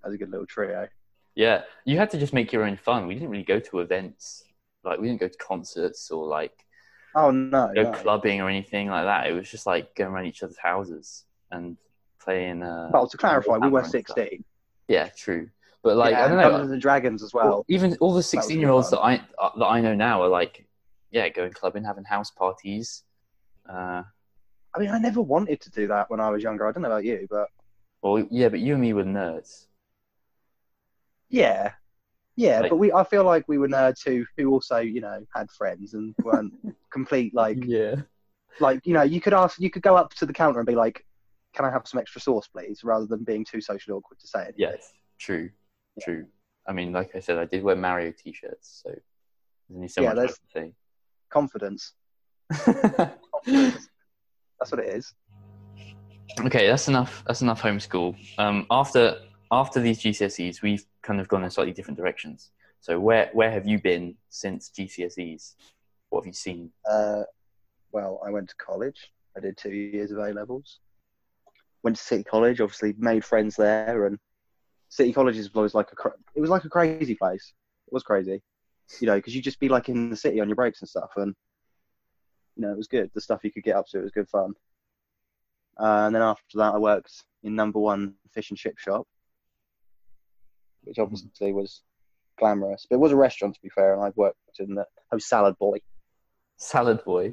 [0.02, 0.88] That was a good little trio.
[1.34, 3.06] Yeah, you had to just make your own fun.
[3.06, 4.44] We didn't really go to events,
[4.84, 6.52] like we didn't go to concerts or like
[7.14, 7.92] Oh no, go no.
[7.92, 9.26] clubbing or anything like that.
[9.28, 11.76] It was just like going around each other's houses and
[12.20, 12.62] playing.
[12.62, 14.16] Uh, Well, to clarify, we were and stuff.
[14.16, 14.44] 16.
[14.88, 15.50] Yeah, true.
[15.82, 18.90] But like yeah, I don't know, Dungeons and Dragons as well, even all the sixteen-year-olds
[18.90, 19.20] that fun.
[19.40, 20.66] I uh, that I know now are like,
[21.10, 23.04] yeah, going clubbing, having house parties.
[23.68, 24.02] Uh,
[24.74, 26.66] I mean, I never wanted to do that when I was younger.
[26.66, 27.48] I don't know about you, but
[28.02, 29.66] well, yeah, but you and me were nerds.
[31.28, 31.72] yeah,
[32.36, 32.60] yeah.
[32.60, 35.50] Like- but we, I feel like we were nerds who, who also, you know, had
[35.50, 36.52] friends and weren't
[36.92, 37.96] complete like, Yeah.
[38.60, 40.74] like you know, you could ask, you could go up to the counter and be
[40.74, 41.04] like,
[41.54, 44.46] "Can I have some extra sauce, please?" Rather than being too socially awkward to say
[44.46, 44.54] it.
[44.56, 44.92] Yes.
[45.18, 45.50] True.
[45.96, 46.04] Yeah.
[46.04, 46.26] True.
[46.66, 49.02] I mean, like I said, I did wear Mario t-shirts, so there's
[49.76, 50.72] only so Yeah, much I
[51.30, 51.94] Confidence.
[52.64, 53.72] say.
[54.60, 55.14] That's what it is.
[56.44, 57.24] okay, that's enough.
[57.26, 58.14] That's enough homeschool.
[58.38, 59.16] Um, after
[59.50, 62.50] after these GCSEs, we've kind of gone in slightly different directions.
[62.80, 65.54] So where where have you been since GCSEs?
[66.10, 66.70] What have you seen?
[66.88, 67.22] Uh,
[67.92, 69.10] well, I went to college.
[69.36, 70.80] I did two years of A levels.
[71.82, 72.60] Went to City College.
[72.60, 74.18] Obviously, made friends there, and
[74.88, 77.52] City College is was like a it was like a crazy place.
[77.86, 78.42] It was crazy,
[79.00, 81.10] you know, because you just be like in the city on your breaks and stuff,
[81.16, 81.34] and
[82.60, 83.10] you know it was good.
[83.14, 84.52] The stuff you could get up to, it was good fun.
[85.80, 89.06] Uh, and then after that, I worked in number one fish and chip shop,
[90.82, 91.80] which obviously was
[92.38, 92.86] glamorous.
[92.88, 95.24] But it was a restaurant, to be fair, and I worked in the I was
[95.24, 95.78] salad boy.
[96.58, 97.32] Salad boy.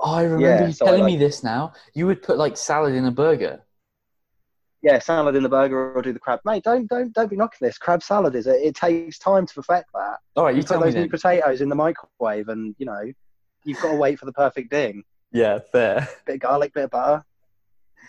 [0.00, 1.74] Oh, I remember Yeah, you so telling like- me this now.
[1.92, 3.60] You would put like salad in a burger.
[4.82, 6.40] yeah, salad in the burger or do the crab.
[6.46, 7.76] Mate, don't don't don't be knocking this.
[7.76, 8.56] Crab salad is it?
[8.62, 10.16] It takes time to perfect that.
[10.36, 13.12] All right, you, You, put those new potatoes in the microwave, and you know
[13.64, 15.04] you've got to wait for the perfect ding.
[15.30, 16.08] Yeah, fair.
[16.26, 17.24] Bit of garlic, bit of butter,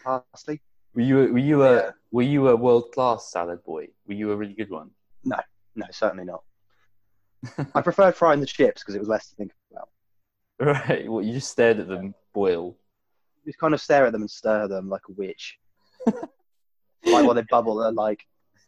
[0.03, 0.61] parsley.
[0.93, 1.91] Were you a, were you a Yeah.
[2.11, 3.87] were you a world class salad boy?
[4.07, 4.91] Were you a really good one?
[5.23, 5.37] No,
[5.75, 6.43] no, certainly not.
[7.75, 9.89] I preferred frying the chips because it was less to think about.
[10.59, 11.09] Right.
[11.09, 12.77] Well, you just stared at them boil.
[13.43, 15.57] You just kind of stare at them and stir them like a witch.
[16.05, 16.23] like
[17.03, 18.21] while they bubble, they're like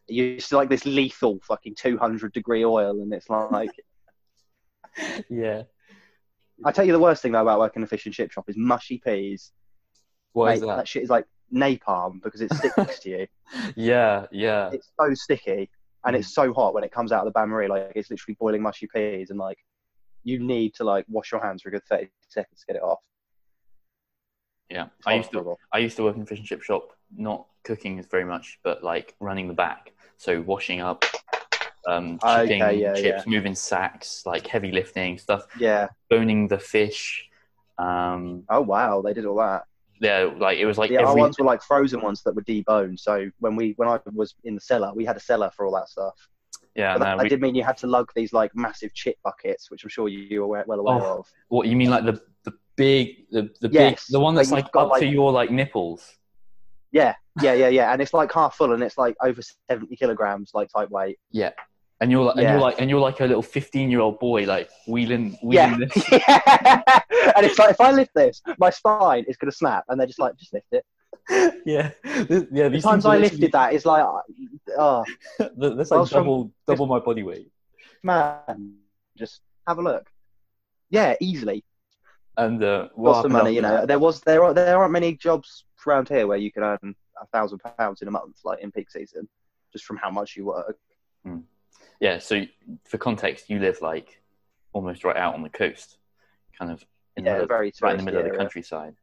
[0.07, 3.71] you see like this lethal fucking 200 degree oil, and it's like
[5.29, 5.63] Yeah.
[6.63, 8.45] I tell you the worst thing though about working in a fish and chip shop
[8.47, 9.51] is mushy peas.
[10.33, 10.75] What Mate, is that?
[10.77, 13.27] That shit is like napalm because it sticks to you.
[13.75, 14.25] Yeah.
[14.31, 14.69] Yeah.
[14.73, 15.69] It's so sticky
[16.05, 16.19] and Mm.
[16.19, 17.67] it's so hot when it comes out of the bain marie.
[17.67, 19.57] Like it's literally boiling mushy peas, and like
[20.23, 22.83] you need to like wash your hands for a good 30 seconds to get it
[22.83, 23.03] off.
[24.69, 24.85] Yeah.
[24.97, 25.59] It's I used to horrible.
[25.71, 28.83] I used to work in a fish and chip shop, not cooking very much, but
[28.83, 29.91] like running the back.
[30.17, 31.03] So washing up,
[31.87, 35.87] um, Okay, chipping yeah, chips, moving sacks, like heavy lifting stuff, Yeah.
[36.09, 37.27] boning the fish.
[37.77, 39.63] Um, Oh wow, they did all that.
[40.01, 42.99] yeah, like it was like yeah, our ones were like frozen ones that were deboned.
[42.99, 45.73] So when we when I was in the cellar, we had a cellar for all
[45.75, 46.15] that stuff.
[46.75, 46.97] yeah.
[46.97, 49.83] That, No, we, did mean you had to lug these like massive chip buckets, which
[49.83, 51.27] I'm sure you, were well aware Oh, of.
[51.49, 54.65] what you mean like the the big the the Yes, big the one that's like
[54.65, 56.17] like got, up to your like nipples.
[56.91, 57.91] Yeah, yeah, yeah, yeah.
[57.91, 61.19] And it's like half full, and it's like over 70 kilograms, like type weight.
[61.31, 61.51] Yeah.
[62.01, 65.37] And you're like, and you're like, and you're like a little fifteen-year-old boy, like wheeling,
[65.41, 66.11] Yeah, wheeling this.
[66.11, 66.81] yeah.
[67.37, 70.19] and it's like if I lift this, my spine is gonna snap, and they're just
[70.19, 70.83] like, just lift it.
[71.65, 71.91] yeah,
[72.25, 72.67] This- yeah.
[72.67, 74.05] The times I lifted that, it's like,
[74.77, 75.05] oh
[75.39, 77.49] That's like from- double double my body weight.
[78.03, 78.75] man,
[79.17, 80.09] just have a look.
[80.89, 81.63] Yeah, easily.
[82.37, 83.71] And uh, Lots of money, you know.
[83.77, 83.87] that?
[83.87, 87.25] There was there are there aren't many jobs around here where you can earn a
[87.27, 89.29] thousand pounds in a month, like in peak season,
[89.71, 90.77] just from how much you work.
[91.99, 92.19] Yeah.
[92.19, 92.43] So
[92.85, 94.21] for context, you live like
[94.73, 95.97] almost right out on the coast,
[96.57, 96.83] kind of
[97.15, 98.95] in the Yeah, middle, very right in the middle of the countryside.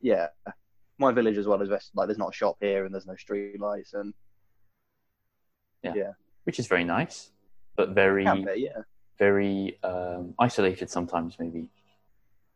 [0.00, 0.28] Yeah,
[0.98, 3.16] my village as well is best, like there's not a shop here and there's no
[3.16, 4.12] street lights and
[5.82, 5.94] yeah.
[5.94, 6.12] yeah.
[6.44, 7.30] which is very nice,
[7.76, 8.82] but very be, yeah,
[9.18, 11.36] very um, isolated sometimes.
[11.38, 11.68] Maybe.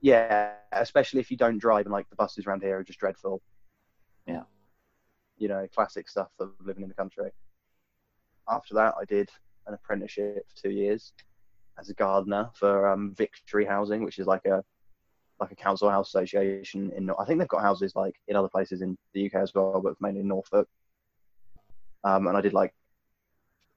[0.01, 0.53] yeah.
[0.73, 3.42] Especially if you don't drive and like the buses around here are just dreadful.
[4.27, 4.42] Yeah.
[5.38, 7.31] You know, classic stuff of living in the country.
[8.49, 9.31] After that, I did
[9.66, 11.12] an apprenticeship for two years
[11.79, 14.62] as a gardener for um, Victory Housing, which is like a
[15.38, 17.11] like a council house association in.
[17.18, 19.94] I think they've got houses like in other places in the UK as well, but
[20.00, 20.68] mainly in Norfolk.
[22.05, 22.72] Um, and I did like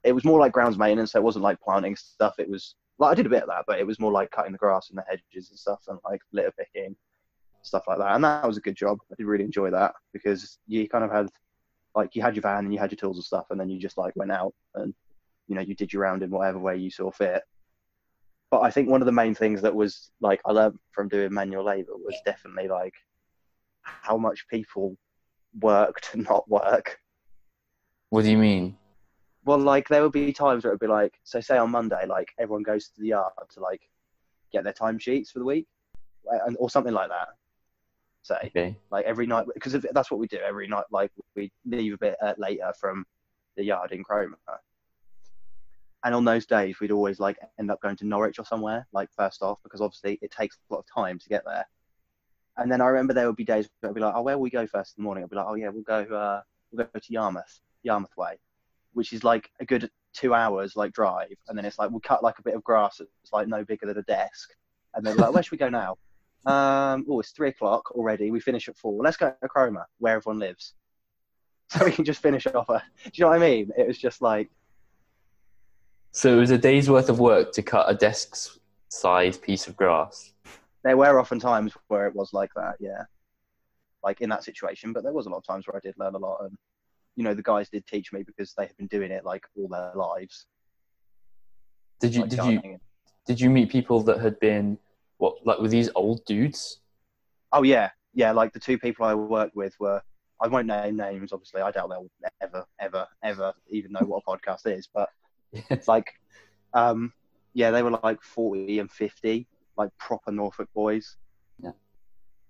[0.04, 1.12] it was more like grounds maintenance.
[1.12, 2.36] So it wasn't like planting stuff.
[2.40, 4.52] It was like I did a bit of that, but it was more like cutting
[4.52, 6.96] the grass and the hedges and stuff, and like litter picking,
[7.62, 8.16] stuff like that.
[8.16, 9.00] And that was a good job.
[9.12, 11.28] I did really enjoy that because you kind of had
[11.96, 13.80] like you had your van and you had your tools and stuff, and then you
[13.80, 14.94] just like went out and
[15.50, 17.42] you know you did your round in whatever way you saw fit.
[18.52, 21.34] But I think one of the main things that was like I learned from doing
[21.34, 22.94] manual labour was definitely like
[23.82, 24.96] how much people
[25.60, 26.98] work to not work.
[28.10, 28.78] What do you mean?
[29.46, 32.06] Well, like there would be times where it would be like, so say on Monday,
[32.08, 33.82] like everyone goes to the yard to like
[34.52, 35.68] get their timesheets for the week,
[36.46, 37.30] and or something like that.
[38.24, 38.78] Say Okay.
[38.92, 40.86] like every night because that's what we do every night.
[40.92, 43.06] Like we leave a bit uh, later from
[43.56, 44.38] the yard in Cromer,
[46.04, 49.10] and on those days we'd always like end up going to Norwich or somewhere like
[49.16, 51.66] first off because obviously it takes a lot of time to get there.
[52.58, 54.44] And then I remember there would be days where I'd be like, oh, where will
[54.44, 55.24] we go first in the morning?
[55.24, 58.38] I'd be like, oh yeah, we'll go uh, we'll go to Yarmouth, Yarmouth Way,
[58.94, 62.24] which is like a good two hours like drive, and then it's like we'll cut
[62.24, 64.52] like a bit of grass that's like no bigger than a desk,
[64.96, 65.98] and then like where should we go now?
[66.46, 68.32] Um, oh, it's three o'clock already.
[68.32, 69.04] We finish at four.
[69.04, 70.74] Let's go to Cromer, where everyone lives,
[71.70, 72.70] so we can just finish off.
[72.70, 73.72] A, do you know what I mean?
[73.78, 74.50] It was just like
[76.12, 79.76] So it was a day's worth of work to cut a desk size piece of
[79.78, 80.34] grass.
[80.84, 83.04] there were often times where it was like that, yeah,
[84.04, 84.92] like in that situation.
[84.94, 86.58] But there was a lot of times where I did learn a lot, and
[87.16, 89.68] you know the guys did teach me because they had been doing it like all
[89.68, 90.46] their lives.
[92.00, 92.80] Did you like did you
[93.26, 94.78] did you meet people that had been
[95.18, 96.80] what like were these old dudes?
[97.52, 98.32] Oh yeah, yeah.
[98.32, 100.02] Like the two people I worked with were.
[100.42, 101.60] I won't name names, obviously.
[101.60, 102.08] I doubt they'll
[102.42, 104.88] ever, ever, ever even know what a podcast is.
[104.94, 105.10] But
[105.54, 106.08] it's like,
[106.74, 107.14] um,
[107.54, 111.18] yeah, they were like forty and fifty, like proper Norfolk boys.
[111.62, 111.72] Yeah.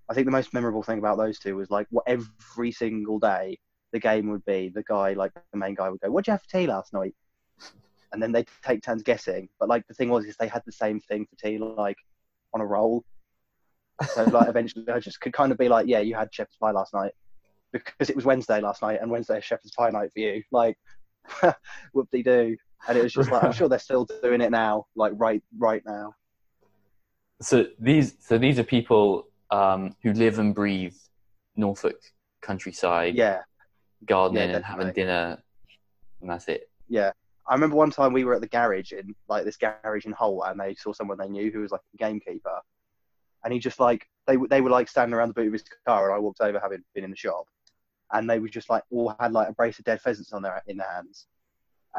[0.09, 3.57] I think the most memorable thing about those two was like, what every single day
[3.91, 4.71] the game would be.
[4.73, 7.15] The guy, like the main guy, would go, "What'd you have for tea last night?"
[8.11, 9.49] And then they'd take turns guessing.
[9.59, 11.97] But like the thing was, is they had the same thing for tea, like
[12.55, 13.03] on a roll.
[14.15, 16.71] So like eventually, I just could kind of be like, "Yeah, you had shepherd's pie
[16.71, 17.11] last night,"
[17.71, 20.41] because it was Wednesday last night, and Wednesday is shepherd's pie night for you.
[20.51, 20.75] Like,
[21.93, 22.57] whoop de doo.
[22.87, 25.81] And it was just like, I'm sure they're still doing it now, like right, right
[25.85, 26.13] now.
[27.41, 30.95] So these so these are people um, who live and breathe
[31.55, 31.95] Norfolk
[32.41, 33.39] countryside, Yeah,
[34.05, 35.41] gardening, Yeah, and having dinner,
[36.21, 36.69] and that's it.
[36.87, 37.11] yeah.
[37.47, 40.43] I remember one time we were at the garage in like this garage in Hull,
[40.43, 42.59] and they saw someone they knew who was like a gamekeeper,
[43.43, 46.09] and he just like they they were like standing around the boot of his car,
[46.09, 47.45] and I walked over having been in the shop,
[48.11, 50.61] and they were just like all had like a brace of dead pheasants on their
[50.67, 51.25] in their hands,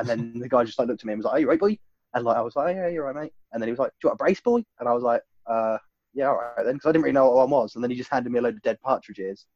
[0.00, 1.60] and then the guy just like looked at me and was like, "Are you right,
[1.60, 1.78] boy?"
[2.14, 4.06] And like I was like, "Yeah, you're right, mate." And then he was like, "Do
[4.06, 5.78] you want a brace, boy?" And I was like, "Uh,
[6.14, 7.96] yeah, all right then," because I didn't really know what one was, and then he
[7.96, 9.46] just handed me a load of dead partridges,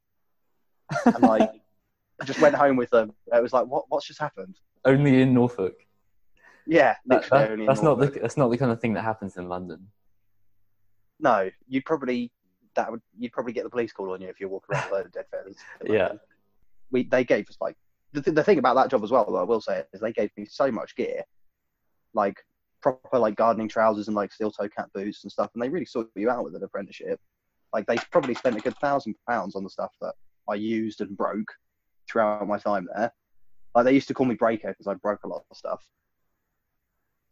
[1.06, 1.50] and like
[2.20, 3.12] I just went home with them.
[3.32, 3.84] It was like, "What?
[3.88, 5.74] What's just happened?" Only in Norfolk.
[6.66, 9.48] Yeah, That- that- that's not the that's not the kind of thing that happens in
[9.48, 9.88] London.
[11.20, 12.32] No, you'd probably
[12.74, 14.90] that would you'd probably get the police call on you if you walk around with
[14.92, 15.56] a load of dead feathers.
[15.84, 16.12] Yeah.
[16.90, 17.76] we they gave us like
[18.14, 19.26] the, th- the thing about that job as well.
[19.26, 21.22] Though I will say is they gave me so much gear,
[22.14, 22.36] like
[22.80, 25.84] proper like gardening trousers and like steel toe cap boots and stuff, and they really
[25.84, 27.20] sort you out with an apprenticeship.
[27.72, 30.14] Like they probably spent a good thousand pounds on the stuff that
[30.48, 31.48] I used and broke
[32.08, 33.12] throughout my time there.
[33.74, 35.84] Like they used to call me breaker because I broke a lot of stuff.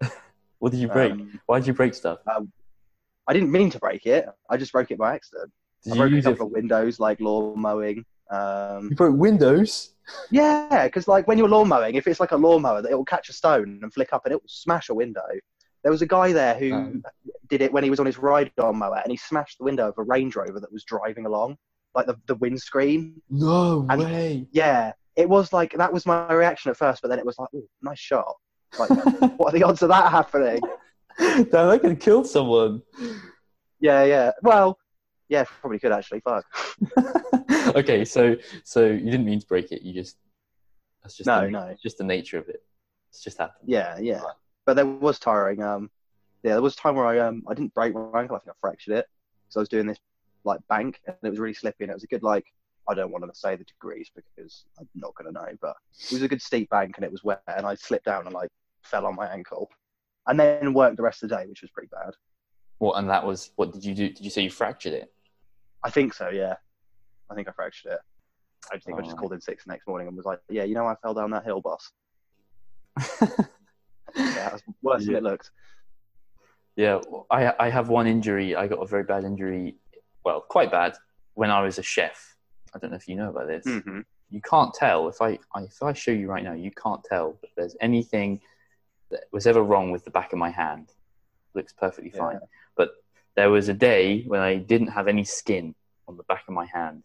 [0.58, 1.10] What did you break?
[1.10, 2.20] Um, Why did you break stuff?
[2.28, 4.26] I didn't mean to break it.
[4.48, 5.50] I just broke it by accident.
[5.82, 6.30] Did I you broke a use it?
[6.30, 8.04] couple of windows, like lawn mowing.
[8.30, 9.91] Um, You broke windows.
[10.30, 13.04] Yeah, because like when you're lawn mowing, if it's like a lawnmower, that it will
[13.04, 15.22] catch a stone and flick up and it will smash a window.
[15.82, 17.02] There was a guy there who Um.
[17.48, 19.98] did it when he was on his ride-on mower, and he smashed the window of
[19.98, 21.56] a Range Rover that was driving along,
[21.94, 23.20] like the the windscreen.
[23.30, 24.46] No And- way.
[24.52, 27.48] Yeah, it was like that was my reaction at first, but then it was like,
[27.54, 28.32] oh, nice shot.
[28.78, 28.88] Like,
[29.38, 30.60] what are the odds of that happening?
[31.18, 32.82] Damn, that could kill someone.
[33.80, 34.30] Yeah, yeah.
[34.42, 34.78] Well,
[35.32, 36.20] yeah, probably could actually.
[36.20, 36.44] Fuck.
[37.74, 39.80] okay, so so you didn't mean to break it.
[39.80, 40.18] You just
[41.02, 41.62] that's just No, the, no.
[41.68, 42.62] it's just the nature of it.
[43.08, 43.64] It's just happened.
[43.66, 44.20] Yeah, yeah.
[44.66, 45.62] But there was tiring.
[45.62, 45.90] Um,
[46.42, 48.36] yeah, there was a time where I um I didn't break my ankle.
[48.36, 49.06] I think I fractured it
[49.46, 49.98] because I was doing this
[50.44, 52.44] like bank and it was really slippy and it was a good like
[52.86, 55.76] I don't want to say the degrees because I'm not gonna know, but
[56.10, 58.34] it was a good steep bank and it was wet and I slipped down and
[58.34, 58.50] like
[58.82, 59.70] fell on my ankle,
[60.26, 62.12] and then worked the rest of the day, which was pretty bad.
[62.80, 64.08] Well, and that was what did you do?
[64.08, 65.11] Did you say you fractured it?
[65.84, 66.28] I think so.
[66.28, 66.56] Yeah,
[67.30, 68.00] I think I fractured it.
[68.72, 70.74] I think I just called in sick the next morning and was like, yeah, you
[70.74, 71.90] know, I fell down that hill, boss.
[74.14, 75.50] Yeah, it was worse than it looked.
[76.76, 78.54] Yeah, I I have one injury.
[78.54, 79.76] I got a very bad injury.
[80.24, 80.94] Well, quite bad
[81.34, 82.36] when I was a chef.
[82.74, 83.64] I don't know if you know about this.
[83.66, 84.00] Mm-hmm.
[84.30, 86.52] You can't tell if I if I show you right now.
[86.52, 88.40] You can't tell if there's anything
[89.10, 90.90] that was ever wrong with the back of my hand.
[91.54, 92.40] looks perfectly fine.
[93.36, 95.74] There was a day when I didn't have any skin
[96.06, 97.02] on the back of my hand.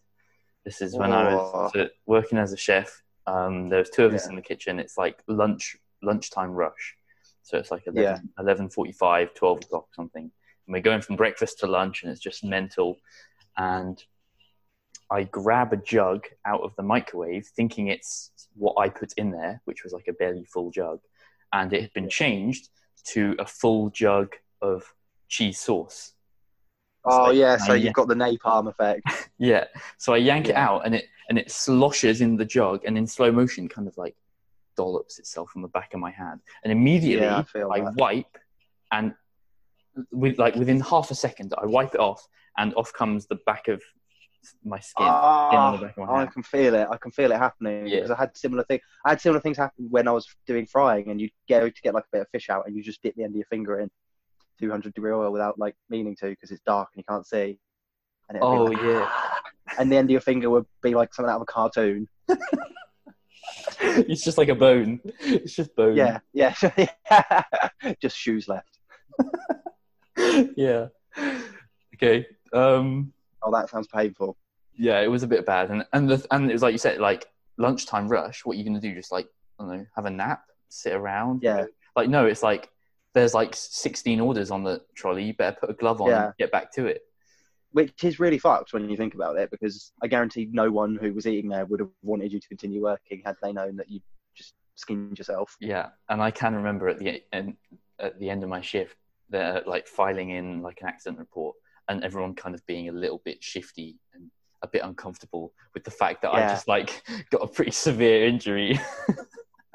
[0.64, 1.88] This is when I was Oh.
[2.06, 3.02] working as a chef.
[3.26, 4.78] Um, there was two of us in the kitchen.
[4.78, 6.96] It's like lunch lunchtime rush.
[7.42, 8.42] So it's like 11, Yeah.
[8.44, 10.22] 11.45, 12 o'clock something.
[10.66, 12.98] And we're going from breakfast to lunch and it's just mental.
[13.56, 14.02] And
[15.10, 19.60] I grab a jug out of the microwave thinking it's what I put in there,
[19.64, 21.00] which was like a barely full jug.
[21.52, 22.10] And it had been Yeah.
[22.10, 22.68] changed
[23.14, 24.94] to a full jug of
[25.28, 26.14] cheese sauce.
[27.10, 27.92] Oh yeah, so you've yeah.
[27.92, 29.02] got the napalm effect.
[29.40, 29.64] Yeah.
[29.98, 33.06] So I yank it out and it and it sloshes in the jug and in
[33.06, 34.16] slow motion kind of like
[34.76, 36.40] dollops itself on the back of my hand.
[36.64, 38.36] And immediately Yeah, I feel I wipe
[38.90, 39.14] and
[40.10, 43.68] with like within half a second I wipe it off and off comes the back
[43.68, 43.80] of
[44.64, 45.06] my skin.
[45.08, 46.88] Ah, the back of my I can feel it.
[46.90, 47.96] I can feel it happening Yeah.
[47.96, 48.80] because I had similar thing.
[49.04, 51.94] I had similar things happen when I was doing frying, and you go to get
[51.94, 53.80] like a bit of fish out, and you just dip the end of your finger
[53.80, 53.90] in
[54.60, 57.58] 200 degree oil without like meaning to because it's dark and you can't see.
[58.28, 59.10] And Oh, like, yeah.
[59.78, 62.08] And the end of your finger would be like something out of a cartoon.
[63.80, 65.00] it's just like a bone.
[65.20, 65.94] It's just bone.
[65.96, 66.54] Yeah, yeah,
[68.02, 68.78] just shoes left.
[70.56, 70.86] yeah.
[71.94, 72.26] Okay.
[72.52, 74.36] Um Oh, that sounds painful.
[74.76, 76.98] yeah, it was a bit bad, and and the, and it was like you said,
[76.98, 78.44] like lunchtime rush.
[78.44, 78.94] What are you gonna do?
[78.94, 79.28] Just like
[79.60, 81.42] I don't know, have a nap, sit around.
[81.42, 81.66] Yeah.
[81.94, 82.70] Like no, it's like
[83.18, 85.24] there's like 16 orders on the trolley.
[85.24, 86.24] You better put a glove on Yeah.
[86.26, 87.02] and get back to it.
[87.72, 91.12] Which is really fucked when you think about it, because I guarantee no one who
[91.12, 94.00] was eating there would have wanted you to continue working had they known that you
[94.34, 95.54] just skinned yourself.
[95.60, 97.56] Yeah, and I can remember at the end
[98.00, 98.96] at the end of my shift,
[99.28, 101.56] they're like filing in like an accident report,
[101.88, 104.30] and everyone kind of being a little bit shifty and
[104.62, 108.80] a bit uncomfortable with the fact that I just like got a pretty severe injury.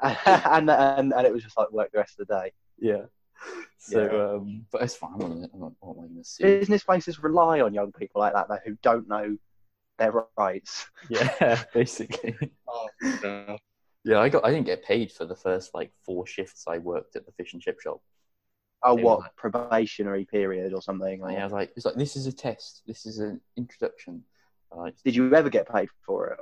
[0.00, 2.52] and, and and it was just like work the rest of the day.
[2.78, 3.02] yeah.
[3.78, 4.36] So, Yeah.
[4.36, 5.10] um, but it's fine.
[5.12, 6.44] I'm not, I'm not, what am I going to sue?
[6.60, 9.36] Business places rely on young people like that though, who don't know
[9.98, 10.86] their rights.
[11.10, 12.34] Yeah, basically.
[14.04, 14.44] Yeah, I got.
[14.44, 17.52] I didn't get paid for the first like four shifts I worked at the fish
[17.54, 18.00] and chip shop.
[18.82, 21.22] Oh, They what were- probationary period or something?
[21.22, 22.82] or- And I was like, it's like this is a test.
[22.86, 24.22] This is an introduction.
[24.72, 26.38] Uh, Did you ever get paid for it?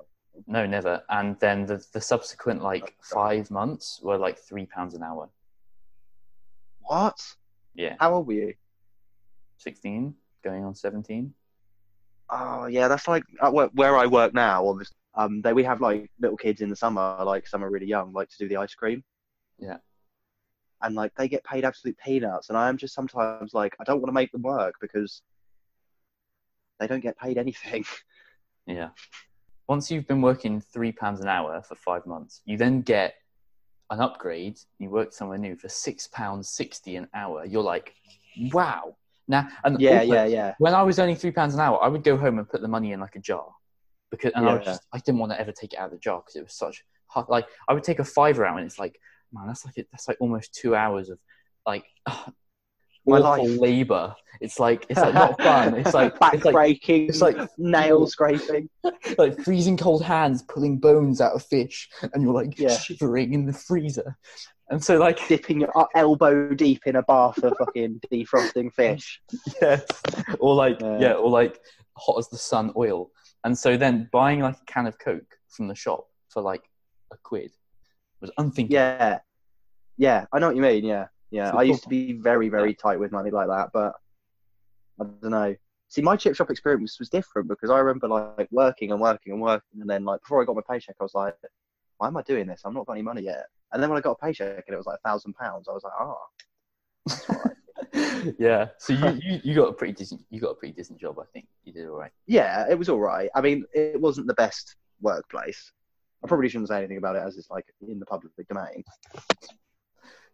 [0.47, 1.03] No, never.
[1.09, 5.29] And then the the subsequent like five months were like three pounds an hour.
[6.93, 7.37] What?
[7.75, 8.55] Yeah, How old were you?
[9.57, 10.15] sixteen,
[10.45, 11.33] going on seventeen.
[12.29, 14.67] Oh yeah, that's like uh, where, where I work now.
[14.67, 17.87] Obviously, um, they we have like little kids in the summer, like some are really
[17.87, 19.03] young, like to do the ice cream.
[19.59, 19.79] Yeah.
[20.83, 24.01] And like they get paid absolute peanuts, and I am just sometimes like I don't
[24.03, 25.23] want to make them work because
[26.79, 27.85] they don't get paid anything.
[28.65, 28.91] Yeah.
[29.67, 33.15] Once you've been working three pounds an hour for five months, you then get
[33.93, 34.59] an upgrade.
[34.81, 37.45] You work somewhere new for six pounds sixty an hour.
[37.45, 37.95] You're like,
[38.53, 38.97] wow.
[39.29, 40.55] Now, and yeah, also, yeah, yeah.
[40.59, 42.69] When I was earning three pounds an hour, I would go home and put the
[42.69, 43.47] money in like a jar,
[44.11, 44.65] because and I Yeah.
[44.65, 46.55] just I didn't want to ever take it out of the jar because it was
[46.55, 47.29] such hard.
[47.29, 48.99] Like I would take a fiver out and it's like,
[49.33, 51.19] man, that's like that's like almost two hours of
[51.67, 51.85] like
[53.07, 53.49] My life.
[53.59, 54.15] labor.
[54.41, 55.75] It's like it's like not fun.
[55.79, 58.69] It's like back it's like breaking, it's like nail scraping.
[59.19, 62.77] like freezing cold hands pulling bones out of fish, and you're like Yeah.
[62.77, 64.17] shivering in the freezer.
[64.71, 69.21] And so like dipping your uh, elbow deep in a bath of fucking defrosting fish.
[69.63, 69.85] yes,
[70.41, 70.99] or like Yeah.
[71.01, 71.61] yeah, or like
[71.97, 73.11] hot as the sun oil.
[73.45, 76.63] And so then buying like a can of Coke from the shop for like
[77.13, 77.51] a quid
[78.21, 78.75] was unthinkable.
[78.75, 79.19] Yeah,
[79.99, 80.85] yeah, I know what you mean.
[80.85, 81.51] Yeah, yeah.
[81.51, 83.95] I used to be very, very tight with money like that, but
[85.01, 85.57] I don't know.
[85.89, 89.41] See, my chip shop experience was different because I remember like working and working and
[89.41, 91.35] working, and then like before I got my paycheck, I was like,
[91.97, 92.61] "Why am I doing this?
[92.65, 94.77] I'm not got any money yet." And then when I got a paycheck and it
[94.77, 96.19] was like a thousand pounds, I was like, "Ah,
[98.39, 98.69] yeah.
[98.79, 101.19] So you, you you got a pretty decent you got a pretty decent job.
[101.19, 102.13] I think you did all right.
[102.27, 105.73] yeah, it was all right." I mean, it wasn't the best workplace.
[106.23, 108.85] I probably shouldn't say anything about it as it's like in the public domain.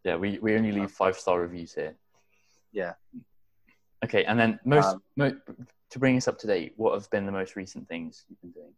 [0.08, 1.94] Yeah, we, we only leave five star reviews here.
[2.72, 2.94] Yeah.
[4.02, 5.40] Okay, and then most Um, mo-
[5.90, 8.52] to bring us up to date, what have been the most recent things you've been
[8.52, 8.72] doing?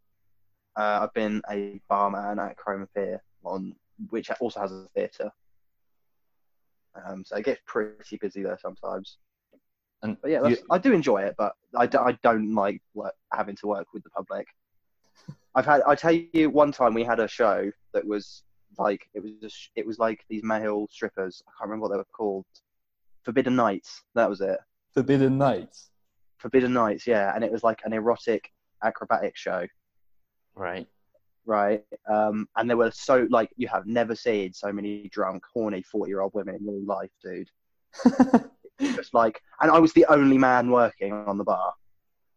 [0.77, 3.77] Uh, I've been a barman at Cromer Pier, on
[4.09, 5.31] which also has a theatre.
[7.05, 9.19] Um, so it gets pretty busy there sometimes.
[10.03, 13.15] And But yeah, you- I do enjoy it, but I, do, I don't like work,
[13.33, 14.49] having to work with the public.
[15.55, 15.83] I've had.
[15.87, 18.43] I tell you, one time we had a show that was
[18.79, 21.43] like it was just, it was like these male strippers.
[21.47, 22.47] I can't remember what they were called.
[23.25, 24.03] Forbidden Nights.
[24.15, 24.59] That was it.
[24.95, 25.91] Forbidden Nights.
[26.39, 27.07] Forbidden Nights.
[27.07, 28.51] Yeah, and it was like an erotic
[28.83, 29.67] acrobatic show.
[30.55, 30.87] Right.
[31.45, 31.83] right?
[32.09, 36.35] Um, and they were so like you have never seen so many drunk, horny forty-year-old
[36.35, 37.51] women in your life, dude.
[38.81, 41.75] Just like, and I was the only man working on the bar,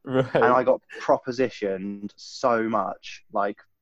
[0.04, 0.36] right.
[0.36, 3.73] and I got propositioned so much, like just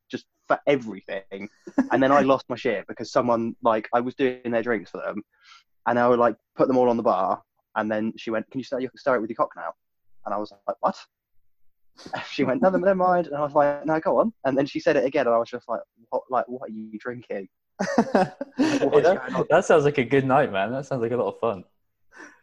[0.52, 1.50] for everything.
[1.92, 4.98] and then I lost my shit because someone like I was doing their drinks for
[4.98, 5.24] them,
[5.88, 7.42] and I would like put them all on the bar,
[7.76, 9.74] and then she went, "Can you start, you can start it with your cock now?"
[10.26, 10.98] And I was like, "What?"
[12.30, 13.28] She went, no, never mind.
[13.28, 14.34] And I was like, no, go on.
[14.46, 16.74] And then she said it again, and I was just like, what, like, what are
[16.74, 17.48] you drinking?
[18.58, 20.72] Hey, that, that sounds like a good night, man.
[20.72, 21.64] That sounds like a lot of fun.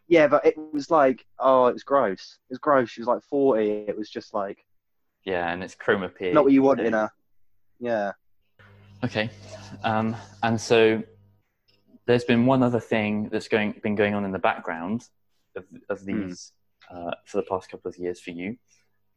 [0.07, 2.39] Yeah, but it was like, oh, it was gross.
[2.49, 2.89] It was gross.
[2.89, 3.85] She was like 40.
[3.87, 4.65] It was just like,
[5.23, 6.33] Yeah, and it's Cromer Pier.
[6.33, 7.11] not what you want in a,
[7.79, 8.11] yeah.
[9.03, 9.29] Okay,
[9.83, 11.01] um, and so
[12.05, 15.07] there's been one other thing that's going been going on in the background
[15.55, 16.05] of, of Hmm.
[16.27, 16.51] these
[16.91, 18.57] uh, for the past couple of years for you,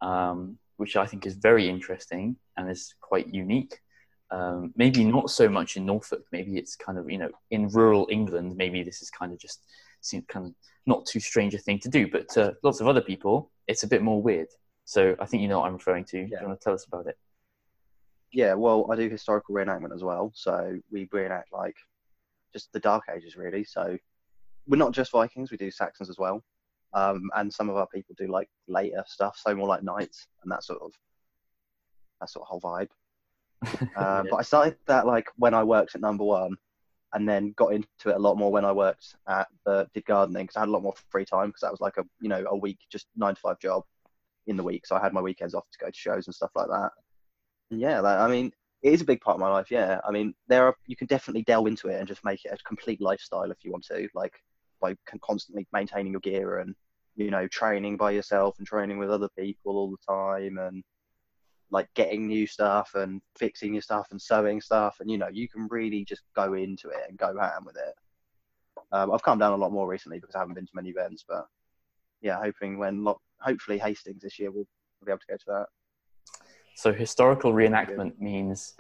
[0.01, 3.79] um, which I think is very interesting and is quite unique.
[4.31, 6.25] Um, maybe not so much in Norfolk.
[6.33, 8.57] Maybe it's kind of you know in rural England.
[8.57, 9.63] Maybe this is kind of just
[10.01, 10.55] seems kind of
[10.87, 13.89] not too strange a thing to do, but to lots of other people, it's a
[13.89, 14.49] bit more weird.
[14.85, 16.25] So I think you know what I'm referring to.
[16.25, 16.41] Do Yeah.
[16.41, 17.17] you want to tell us about it?
[18.33, 20.33] Yeah, well, I do historical reenactment as well.
[20.35, 21.77] So we reenact like
[22.53, 23.65] just the Dark Ages, really.
[23.65, 23.97] So
[24.67, 26.43] we're not just Vikings, we do Saxons as well.
[26.95, 30.53] Um, and some of our people do like later stuff, so more like knights and
[30.53, 30.93] that sort of
[32.21, 32.89] that sort of whole vibe.
[33.97, 34.31] Uh, Yeah.
[34.31, 36.57] But I started that like when I worked at Number One,
[37.15, 40.45] and then got into it a lot more when I worked at the did gardening
[40.45, 42.45] because I had a lot more free time because that was like a you know
[42.49, 43.85] a week just nine to five job
[44.47, 46.51] in the week, so I had my weekends off to go to shows and stuff
[46.55, 46.91] like that.
[47.73, 48.53] Yeah, that, I mean,
[48.83, 49.71] it is a big part of my life.
[49.71, 52.53] Yeah, I mean, there are you can definitely delve into it and just make it
[52.53, 54.35] a complete lifestyle if you want to, like
[54.81, 54.95] by
[55.25, 56.75] constantly maintaining your gear and
[57.17, 60.83] you know training by yourself and training with other people all the time and
[61.71, 65.49] like getting new stuff and fixing your stuff and sewing stuff and you know you
[65.49, 67.95] can really just go into it and go ham with it
[68.93, 71.25] um, i've calmed down a lot more recently because i haven't been to many events
[71.29, 71.47] but
[72.23, 73.07] yeah hoping when
[73.41, 74.67] hopefully hastings this year we'll,
[75.01, 75.67] we'll be able to go to that
[76.75, 78.75] So historical reenactment means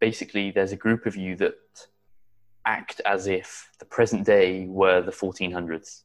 [0.00, 1.54] basically there's a group of you that
[2.66, 6.02] act as if the present day were the 1400s.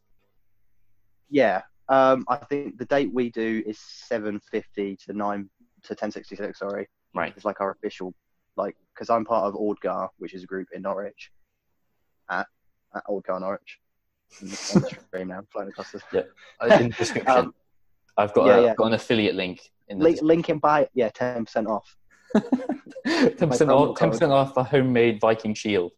[1.30, 5.50] yeah um, i think the date we do is 750 to 9
[5.84, 7.34] to 1066 sorry Right.
[7.36, 8.14] It's like our official,
[8.58, 11.32] like, because I'm part of Ordgar, which is a group in Norwich,
[12.30, 12.48] at,
[12.96, 13.80] at Ordgar Norwich.
[14.42, 16.28] On the stream now, flying across the.
[16.60, 17.54] Uh, In the description, Um,
[18.18, 18.76] I've got yeah, a, yeah.
[18.76, 21.96] Got an affiliate link in the Link, link in by, yeah, 10% off.
[22.36, 23.98] ten percent off.
[23.98, 25.92] Ten percent off a homemade Viking shield.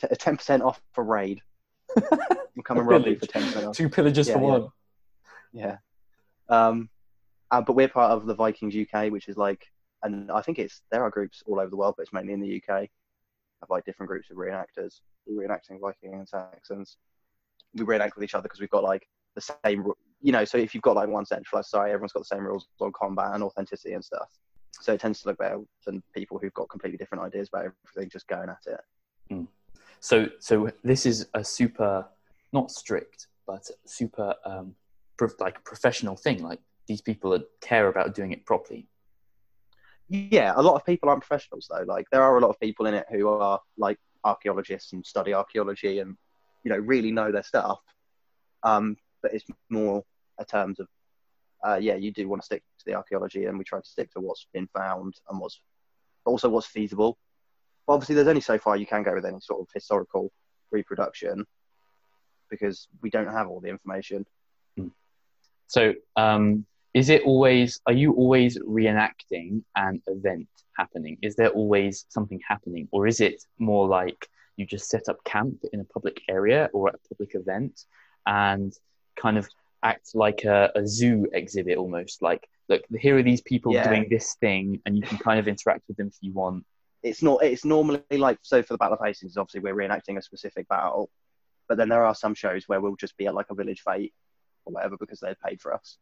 [0.00, 1.40] T- 10% off for raid.
[1.96, 3.76] I'm coming rob you for 10% off.
[3.76, 4.58] Two pillagers for Yeah, yeah.
[4.58, 4.68] one.
[5.52, 5.76] Yeah.
[6.48, 6.90] Um,
[7.50, 9.64] uh, but we're part of the Vikings UK, which is like,
[10.02, 12.40] and I think it's there are groups all over the world, but it's mainly in
[12.40, 12.88] the UK.
[13.62, 16.98] Of like different groups of reenactors, We're reenacting Viking and Saxons.
[17.74, 19.86] We reenact with each other because we've got like the same,
[20.24, 20.44] you know.
[20.44, 23.34] So if you've got like one centralized society, everyone's got the same rules on combat
[23.34, 24.28] and authenticity and stuff.
[24.80, 28.10] So it tends to look better than people who've got completely different ideas about everything,
[28.10, 28.80] just going at it.
[30.00, 32.06] So so this is a super
[32.52, 34.74] not strict but super um,
[35.18, 36.42] prof- like professional thing.
[36.42, 38.88] Like these people care about doing it properly.
[40.08, 41.84] Yeah, a lot of people aren't professionals though.
[41.84, 45.34] Like there are a lot of people in it who are like archaeologists and study
[45.34, 46.16] archaeology and
[46.62, 47.80] you know really know their stuff.
[48.62, 50.04] Um, but it's more
[50.38, 50.88] a terms of
[51.64, 54.12] uh, yeah, you do want to stick to the archaeology, and we try to stick
[54.12, 55.60] to what's been found and what's
[56.26, 57.16] also what's feasible.
[57.86, 60.30] But obviously, there's only so far you can go with any sort of historical
[60.70, 61.46] reproduction
[62.50, 64.26] because we don't have all the information.
[65.66, 67.80] So um, is it always?
[67.86, 71.16] Are you always reenacting an event happening?
[71.22, 75.56] Is there always something happening, or is it more like you just set up camp
[75.72, 77.84] in a public area or at a public event
[78.26, 78.72] and
[79.16, 79.48] kind of
[79.84, 83.86] act like a, a zoo exhibit almost like look here are these people Yeah.
[83.88, 86.64] doing this thing and you can kind of interact with them if you want
[87.02, 90.22] it's not it's normally like so for the battle of hastings obviously we're reenacting a
[90.22, 91.10] specific battle
[91.68, 94.14] but then there are some shows where we'll just be at like a village fete
[94.64, 95.98] or whatever because they're paid for us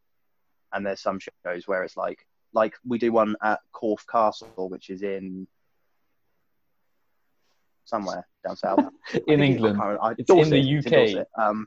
[0.72, 2.24] and there's some shows where it's like
[2.54, 5.48] like we do one at Corfe Castle which is in
[7.84, 8.78] somewhere down south
[9.12, 10.04] in think it's- I england can't remember.
[10.04, 11.26] I- It's in the it's in UK.
[11.36, 11.66] Um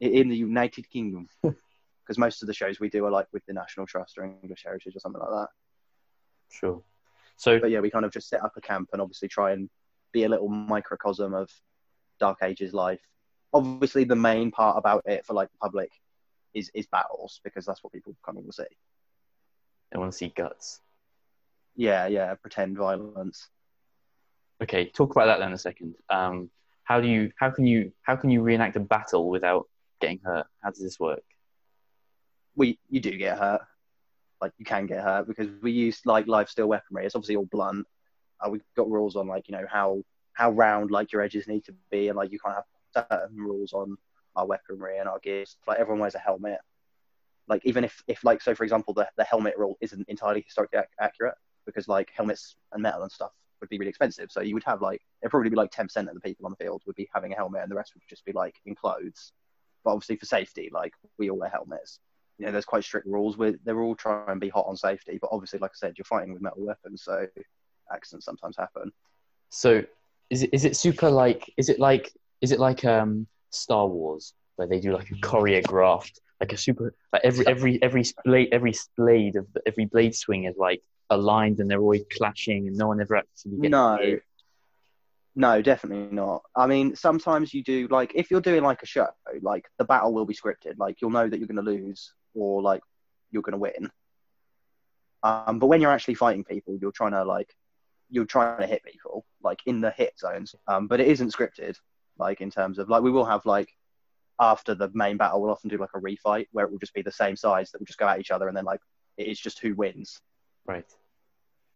[0.00, 3.52] in the United Kingdom because most of the shows we do are like with the
[3.52, 5.48] National Trust or English Heritage or something like that
[6.50, 6.82] sure
[7.36, 9.70] so but yeah, we kind of just set up a camp and obviously try and
[10.12, 11.50] be a little microcosm of
[12.18, 13.00] Dark Ages life.
[13.54, 15.90] Obviously, the main part about it for like the public
[16.52, 18.64] is is battles because that's what people kind come to see.
[19.90, 20.80] They want to see guts
[21.74, 23.48] Yeah, yeah, pretend violence.
[24.62, 26.50] okay talk about that then a second um,
[26.84, 29.66] how do you how can you how can you reenact a battle without
[30.00, 31.22] getting hurt how does this work
[32.56, 33.62] We you do get hurt,
[34.40, 37.06] like you can get hurt because we use like live steel weaponry.
[37.06, 37.86] It's obviously all blunt.
[38.40, 40.02] Uh, we've got rules on like you know how
[40.34, 43.72] how round like your edges need to be and like you can't have certain rules
[43.72, 43.96] on
[44.36, 45.56] our weaponry and our gears.
[45.66, 46.58] Like everyone wears a helmet.
[47.48, 50.78] Like even if if like so for example the the helmet rule isn't entirely historically
[50.80, 51.34] ac- accurate
[51.66, 54.30] because like helmets and metal and stuff would be really expensive.
[54.30, 56.52] So you would have like it'd probably be like ten percent of the people on
[56.52, 58.74] the field would be having a helmet and the rest would just be like in
[58.74, 59.32] clothes.
[59.84, 62.00] But obviously for safety, like we all wear helmets
[62.40, 63.36] you know, there's quite strict rules.
[63.36, 66.06] With they're all trying to be hot on safety, but obviously, like I said, you're
[66.06, 67.26] fighting with metal weapons, so
[67.92, 68.92] accidents sometimes happen.
[69.50, 69.84] So
[70.30, 72.10] is it is it super like is it like
[72.40, 76.94] is it like um Star Wars where they do like a choreographed like a super
[77.12, 81.70] like every every every blade every blade of every blade swing is like aligned and
[81.70, 84.22] they're always clashing and no one ever actually gets No, hit.
[85.36, 86.42] No, definitely not.
[86.56, 89.08] I mean, sometimes you do like if you're doing like a show,
[89.42, 90.78] like the battle will be scripted.
[90.78, 92.82] Like you'll know that you're going to lose or like
[93.30, 93.90] you're going to win.
[95.22, 97.54] Um, but when you're actually fighting people, you're trying to like
[98.08, 100.54] you're trying to hit people like in the hit zones.
[100.66, 101.76] Um, but it isn't scripted.
[102.18, 103.70] Like in terms of like we will have like
[104.40, 107.02] after the main battle, we'll often do like a refight where it will just be
[107.02, 108.80] the same sides that will just go at each other, and then like
[109.16, 110.18] it's just who wins.
[110.66, 110.86] right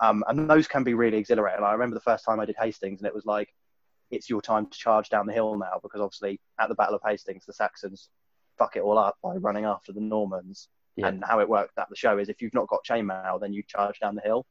[0.01, 1.65] Um, and those can be really exhilarating.
[1.65, 3.55] I remember the first time I did Hastings, and it was like,
[4.11, 7.03] it's your time to charge down the hill now, because obviously at the Battle of
[7.05, 8.09] Hastings, the Saxons
[8.59, 10.69] fuck it all up by running after the Normans.
[10.97, 11.09] Yeah.
[11.09, 13.65] And how it worked at the show is if you've not got chainmail, then you
[13.67, 14.47] charge down the hill.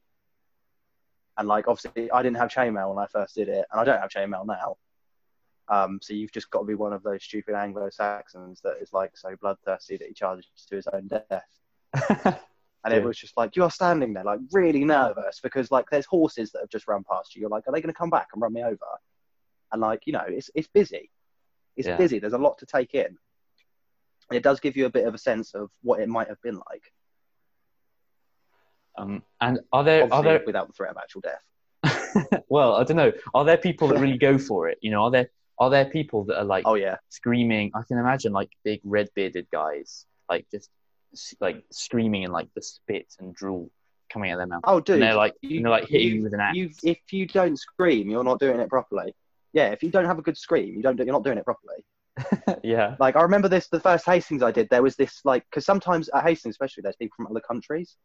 [1.38, 4.02] And like obviously, I didn't have chainmail when I first did it, and I don't
[4.02, 4.76] have chainmail now.
[5.70, 8.92] Um, so you've just got to be one of those stupid Anglo Saxons that is
[8.92, 12.42] like so bloodthirsty that he charges to his own death.
[12.86, 13.06] And it Yeah.
[13.06, 16.70] was just like you're standing there, like really nervous because like there's horses that have
[16.70, 17.42] just run past you.
[17.42, 18.78] You're like, are they going to come back and run me over?
[19.72, 21.10] And like you know, it's it's busy.
[21.78, 21.98] It's Yeah.
[21.98, 22.20] busy.
[22.20, 23.18] There's a lot to take in.
[24.30, 26.42] And it does give you a bit of a sense of what it might have
[26.42, 26.94] been like,
[28.98, 32.44] um, and are there are there without the threat of actual death.
[32.50, 35.12] well I don't know are there people that really go for it you know are
[35.12, 35.30] there
[35.60, 37.72] are there people that are like Oh yeah, screaming.
[37.76, 40.70] I can imagine like big red bearded guys, like just
[41.40, 43.70] like screaming and like the spit and drool
[44.12, 44.62] coming out of their mouth.
[44.66, 46.56] Oh, dude, and they're like, you- and they're like hitting you- you with an axe.
[46.58, 49.14] you if you don't scream, you're not doing it properly.
[49.54, 50.96] Yeah, if you don't have a good scream, you don't.
[50.96, 51.86] do- You're not doing it properly.
[52.64, 52.96] yeah.
[53.00, 54.70] Like I remember this, the first Hastings I did.
[54.70, 57.96] There was this like, because sometimes at Hastings, especially, there's people from other countries.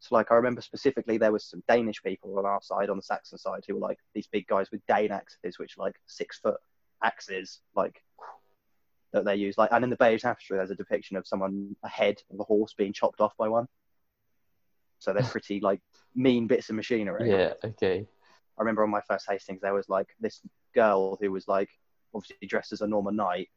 [0.00, 3.02] So like I remember specifically, there was some Danish people on our side, on the
[3.02, 6.56] Saxon side, who were like these big guys with Dane axes, which like six foot
[7.02, 8.02] axes, like
[9.14, 9.56] that they use.
[9.56, 12.44] Like, and in the Bayeux Tapestry, there's a depiction of someone a head of a
[12.44, 13.66] horse being chopped off by one.
[14.98, 15.80] So they're pretty like
[16.14, 17.30] mean bits of machinery.
[17.30, 17.54] Yeah.
[17.64, 18.06] Okay.
[18.58, 20.40] I remember on my first Hastings, there was like this
[20.74, 21.70] girl who was like
[22.14, 23.48] obviously dressed as a Norman knight,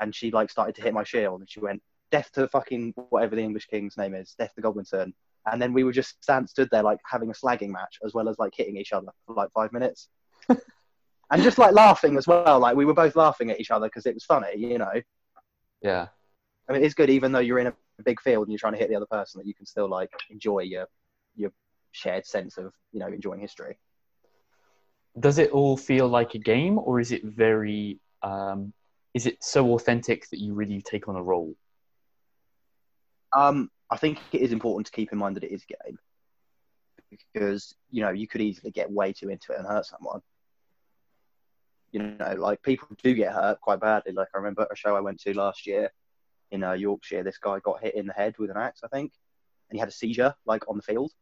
[0.00, 3.36] and she like started to hit my shield, and she went death to fucking whatever
[3.36, 5.12] the English king's name is, death to Godwinson.
[5.50, 8.28] And then we were just stand stood there like having a slagging match as well
[8.28, 10.08] as like hitting each other for like five minutes,
[11.30, 12.58] and just like laughing as well.
[12.58, 14.92] Like we were both laughing at each other because it was funny, you know.
[15.82, 16.08] Yeah.
[16.68, 17.74] I mean, it's good even though you're in a
[18.04, 20.10] big field and you're trying to hit the other person that you can still like
[20.30, 20.86] enjoy your
[21.34, 21.50] your
[21.92, 23.78] shared sense of you know enjoying history.
[25.18, 27.98] Does it all feel like a game, or is it very?
[28.22, 28.72] Um,
[29.14, 31.54] is it so authentic that you really take on a role?
[33.32, 35.98] Um, I think it is important to keep in mind that it is a game
[37.10, 40.20] because you know you could easily get way too into it and hurt someone.
[41.92, 44.12] You know, like people do get hurt quite badly.
[44.12, 45.90] Like I remember a show I went to last year
[46.50, 47.22] in uh, Yorkshire.
[47.22, 49.12] This guy got hit in the head with an axe, I think,
[49.70, 51.12] and he had a seizure like on the field,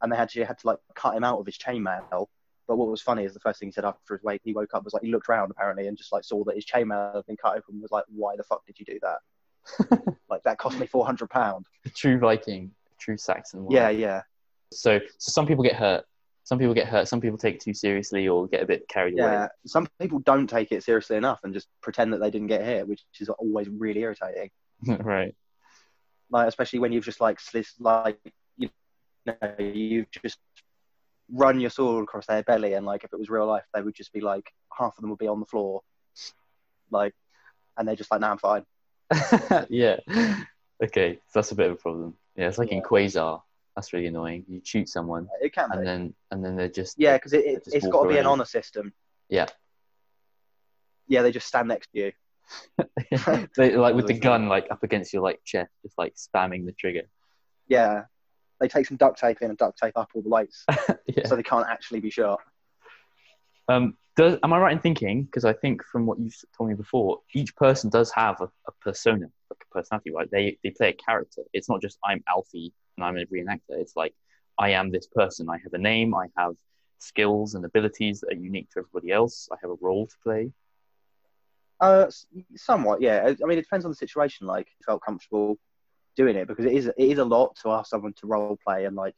[0.00, 2.26] and they had to had to like cut him out of his chainmail.
[2.66, 4.72] But what was funny is the first thing he said after his wake, he woke
[4.74, 7.26] up was like he looked around apparently and just like saw that his chainmail had
[7.26, 7.74] been cut open.
[7.74, 10.08] and Was like, why the fuck did you do that?
[10.30, 11.66] like that cost me four hundred pound.
[11.94, 13.66] True Viking, true Saxon.
[13.70, 14.22] Yeah, yeah.
[14.72, 16.04] So, so some people get hurt.
[16.44, 17.08] Some people get hurt.
[17.08, 19.32] Some people take it too seriously or get a bit carried away.
[19.32, 22.62] Yeah, some people don't take it seriously enough and just pretend that they didn't get
[22.62, 24.50] hit, which is always really irritating.
[24.86, 25.34] right.
[26.30, 28.18] Like especially when you've just like slis, like
[28.58, 28.68] you
[29.26, 30.38] know you've just
[31.32, 33.94] run your sword across their belly, and like if it was real life, they would
[33.94, 35.80] just be like half of them would be on the floor,
[36.90, 37.14] like,
[37.78, 38.64] and they're just like, "Nah, I'm fine."
[39.70, 39.98] yeah.
[40.82, 42.16] Okay, so that's a bit of a problem.
[42.36, 43.42] Yeah, it's like in Quasar.
[43.76, 44.44] That's really annoying.
[44.48, 45.86] You shoot someone, It can and be.
[45.86, 48.44] then and then they're just Yeah, because it, it, walk got to be an honor
[48.44, 48.92] system.
[49.28, 49.46] Yeah.
[51.08, 52.12] Yeah, they just stand next to you.
[53.56, 56.72] they like with the gun like up against your like chest, just like spamming the
[56.72, 57.02] trigger.
[57.68, 58.04] Yeah,
[58.60, 60.64] they take some duct tape in and duct tape up all the lights
[61.06, 61.26] yeah.
[61.26, 62.40] so they can't actually be shot.
[63.68, 65.24] Um, does, am I right in thinking?
[65.24, 68.72] Because I think from what you've told me before, each person does have a, a
[68.80, 70.30] persona, like a personality, right?
[70.30, 71.42] They they play a character.
[71.52, 73.60] It's not just I'm Alfie and I'm a reenactor.
[73.70, 74.14] It's like
[74.58, 75.48] I am this person.
[75.48, 76.14] I have a name.
[76.14, 76.54] I have
[76.98, 79.48] skills and abilities that are unique to everybody else.
[79.52, 80.52] I have a role to play.
[81.80, 82.10] Uh,
[82.56, 83.24] somewhat, yeah.
[83.26, 84.46] I mean, it depends on the situation.
[84.46, 85.58] Like, felt comfortable
[86.16, 88.84] doing it because it is it is a lot to ask someone to role play,
[88.84, 89.14] and like,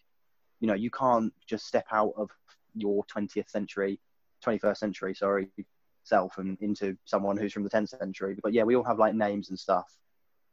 [0.61, 2.31] you know, you can't just step out of
[2.75, 4.01] your 20th century,
[4.45, 5.49] 21st century, sorry,
[6.07, 8.37] self and into someone who's from the 10th century.
[8.43, 9.87] But yeah, we all have like names and stuff.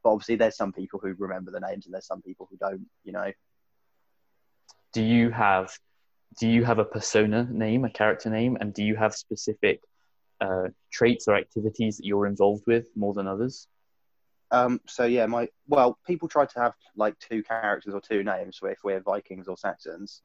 [0.03, 2.85] But obviously, there's some people who remember the names, and there's some people who don't.
[3.03, 3.31] You know,
[4.93, 5.71] Do you have
[6.39, 9.81] do you have a persona name, a character name, and do you have specific
[10.41, 13.67] uh, traits or activities that you're involved with more than others?
[14.51, 18.57] Um, so yeah, my well, people try to have like two characters or two names.
[18.59, 20.21] So if we're Vikings or Saxons,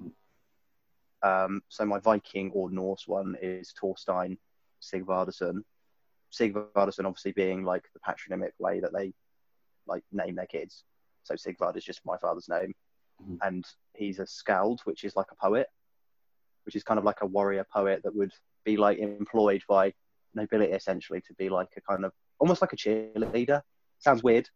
[1.23, 4.37] um, so my Viking or Norse one is Torstein
[4.83, 5.63] Sigvardason.
[6.33, 9.13] Sigvardason obviously being like the patronymic way that they
[9.89, 10.85] like name their kids.
[11.25, 12.75] So Sigvard is just my father's name,
[13.23, 13.39] Mhm.
[13.43, 13.65] and
[13.95, 15.69] he's a skald, which is like a poet,
[16.65, 18.33] which is kind of like a warrior poet that would
[18.65, 19.93] be like employed by
[20.35, 23.63] nobility essentially to be like a kind of almost like a cheerleader.
[23.99, 24.49] Sounds weird,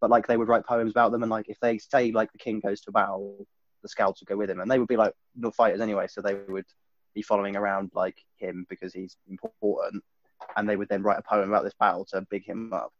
[0.00, 2.38] but like they would write poems about them, and like if they say like the
[2.38, 3.46] king goes to battle,
[3.82, 6.20] the skalds would go with him, and they would be like not fighters anyway, so
[6.20, 6.66] they would
[7.14, 10.04] be following around like him because he's important,
[10.56, 12.92] and they would then write a poem about this battle to big him up,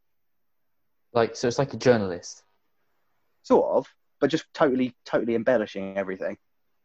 [1.12, 2.42] Like, so it's like a journalist,
[3.42, 3.86] sort of,
[4.20, 6.36] but just totally, totally embellishing everything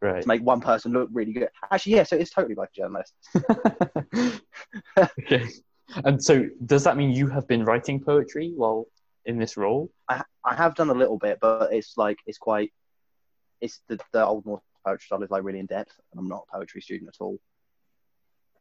[0.03, 0.21] right?
[0.21, 1.49] to make one person look really good.
[1.71, 3.13] Actually, yeah, so it's totally like a journalist.
[5.19, 5.47] okay.
[6.05, 8.86] And so, does that mean you have been writing poetry while
[9.26, 9.91] in this role?
[10.09, 12.71] I I have done a little bit, but it's like it's quite,
[13.61, 16.45] it's the the old Norse poetry style is like really in depth, and I'm not
[16.49, 17.39] a poetry student at all.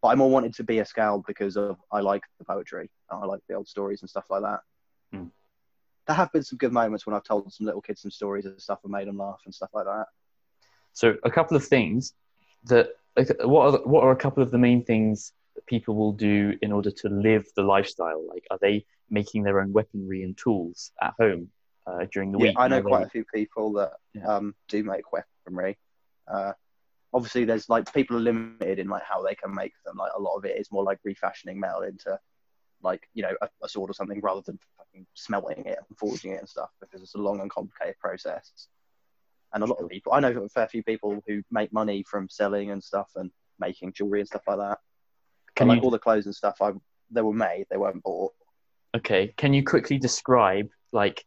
[0.01, 3.23] But I more wanted to be a skald because of I like the poetry, and
[3.23, 4.61] I like the old stories and stuff like that.
[5.13, 5.27] Hmm.
[6.07, 8.61] There have been some good moments when I've told some little kids some stories and
[8.61, 10.07] stuff and made them laugh and stuff like that.
[10.93, 12.15] So, a couple of things
[12.65, 16.13] that like, what are what are a couple of the main things that people will
[16.13, 18.27] do in order to live the lifestyle?
[18.29, 21.51] Like, are they making their own weaponry and tools at home?
[21.85, 22.57] uh, during the yeah, week.
[22.59, 24.27] I know quite they- a few people that Yeah.
[24.37, 25.77] um, do make weaponry.
[26.29, 26.53] Uh,
[27.13, 29.97] obviously, there's like people are limited in like how they can make them.
[29.97, 32.19] Like a lot of it is more like refashioning metal into
[32.83, 36.33] like you know a, a sword or something rather than fucking smelting it and forging
[36.33, 38.69] it and stuff because it's a long and complicated process.
[39.55, 42.29] And a lot of people, I know a fair few people who make money from
[42.29, 44.79] selling and stuff and making jewelry and stuff like that.
[45.55, 46.73] Can But, like you all the clothes and stuff, I
[47.11, 48.33] they were made, they weren't bought.
[48.97, 51.25] Okay, can you quickly describe like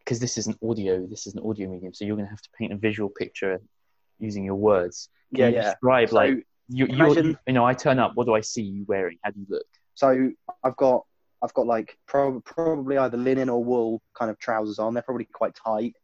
[0.00, 2.42] because this is an audio, this is an audio medium, so you're going to have
[2.42, 3.60] to paint a visual picture
[4.18, 5.08] using your words.
[5.34, 5.70] Can Yeah, you yeah.
[5.70, 8.12] describe So like you, you, imagine- you know, I turn up.
[8.14, 9.18] What do I see you wearing?
[9.22, 9.66] How do you look?
[10.00, 10.30] So
[10.64, 11.04] I've got
[11.42, 14.94] I've got like prob- probably either linen or wool kind of trousers on.
[14.94, 15.94] They're probably quite tight.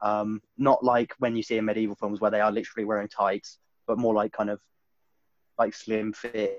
[0.00, 3.58] Um, not like when you see in medieval films where they are literally wearing tights,
[3.86, 4.60] but more like kind of
[5.58, 6.58] like slim fit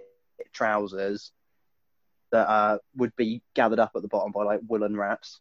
[0.53, 1.32] trousers
[2.32, 5.39] that uh, would be gathered up at the bottom by like woolen wraps,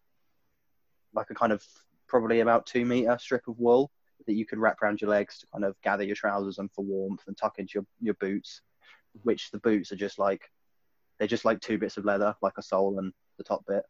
[1.12, 1.62] like a kind of
[2.06, 3.90] probably about two meter strip of wool
[4.26, 6.86] that you could wrap around your legs to kind of gather your trousers and for
[6.86, 8.62] warmth and tuck into your, your boots,
[9.24, 10.50] which the boots are just like
[11.18, 13.84] they're just like two bits of leather, like a sole and the top bit.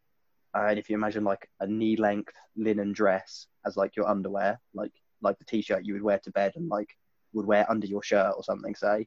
[0.54, 4.92] Uh, and if you imagine like a knee-length linen dress as like your underwear, like
[5.20, 6.96] like the t-shirt you would wear to bed and like
[7.32, 9.06] would wear under your shirt or something, say,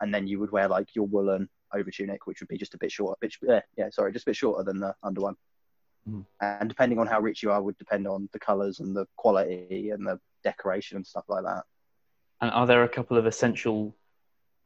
[0.00, 2.78] and then you would wear like your woolen over tunic, which would be just a
[2.78, 5.36] bit shorter, bit, yeah, yeah, sorry, just a bit shorter than the under one.
[6.08, 6.26] Mhm.
[6.40, 9.90] And depending on how rich you are, would depend on the colours and the quality
[9.90, 11.64] and the decoration and stuff like that.
[12.40, 13.94] And are there a couple of essential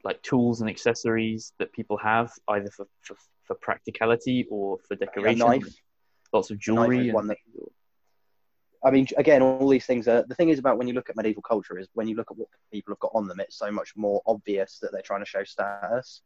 [0.03, 4.97] like tools and accessories that people have either for for, for practicality or for A
[4.97, 5.39] decoration?
[5.39, 5.75] knife,
[6.33, 7.05] Lots of jewelry.
[7.09, 7.37] and one that-
[8.81, 11.17] I mean, again, all these things are the thing is about when you look at
[11.17, 13.69] medieval culture is when you look at what people have got on them, it's so
[13.71, 16.21] much more obvious that they're trying to show status.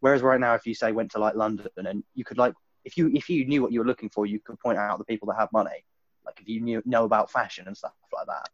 [0.00, 2.54] Whereas right now, if you say went to like London and you could like,
[2.84, 5.04] if you if you knew what you were looking for, you could point out the
[5.04, 5.84] people that have money.
[6.26, 8.48] Like if you knew know about fashion and stuff like that.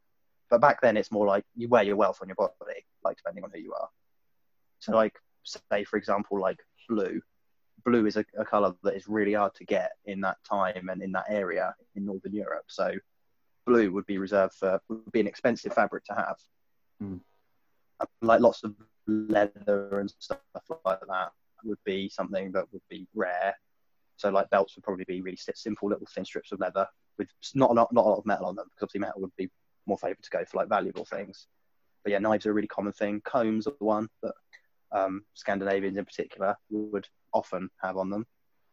[0.51, 3.45] But back then, it's more like you wear your wealth on your body, like depending
[3.45, 3.89] on who you are.
[4.81, 5.15] So like,
[5.45, 6.59] say for example, like
[6.89, 7.21] blue.
[7.85, 11.03] Blue is a, a color that is really hard to get in that time and
[11.03, 12.65] in that area in Northern Europe.
[12.67, 12.93] So
[13.67, 16.37] blue would be reserved for would be an expensive fabric to have.
[17.03, 17.21] Mm.
[18.23, 18.75] Like lots of
[19.07, 20.41] leather and stuff
[20.85, 21.33] like that
[21.65, 23.55] would be something that would be rare.
[24.17, 26.87] So like belts would probably be really simple little thin strips of leather
[27.19, 29.37] with not a lot, not a lot of metal on them because obviously metal would
[29.37, 29.49] be
[29.87, 31.47] more favoured to go for like valuable things.
[32.05, 33.21] But yeah, knives are a really common thing.
[33.25, 34.35] Combs are the one that
[34.93, 38.27] um, Scandinavians in particular would often have on them.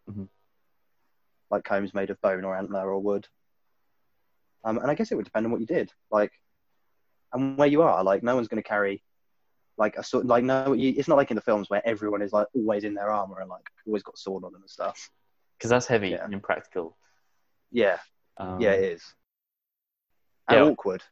[0.10, 0.28] Mhm.
[1.52, 3.28] Like combs made of bone or antler or wood.
[4.64, 6.32] Um, and I guess it would depend on what you did, like,
[7.34, 8.04] and where you are.
[8.04, 9.04] Like, no one's going to carry,
[9.78, 10.26] like, a sword.
[10.26, 12.96] Like, no, you, it's not like in the films where everyone is like always in
[12.96, 15.12] their armor and like always got a sword on them and stuff.
[15.58, 16.24] because that's heavy Yeah.
[16.24, 16.98] and impractical.
[17.72, 17.98] Yeah,
[18.38, 19.04] Um, yeah, it is.
[20.48, 20.72] And yeah.
[20.72, 21.04] awkward.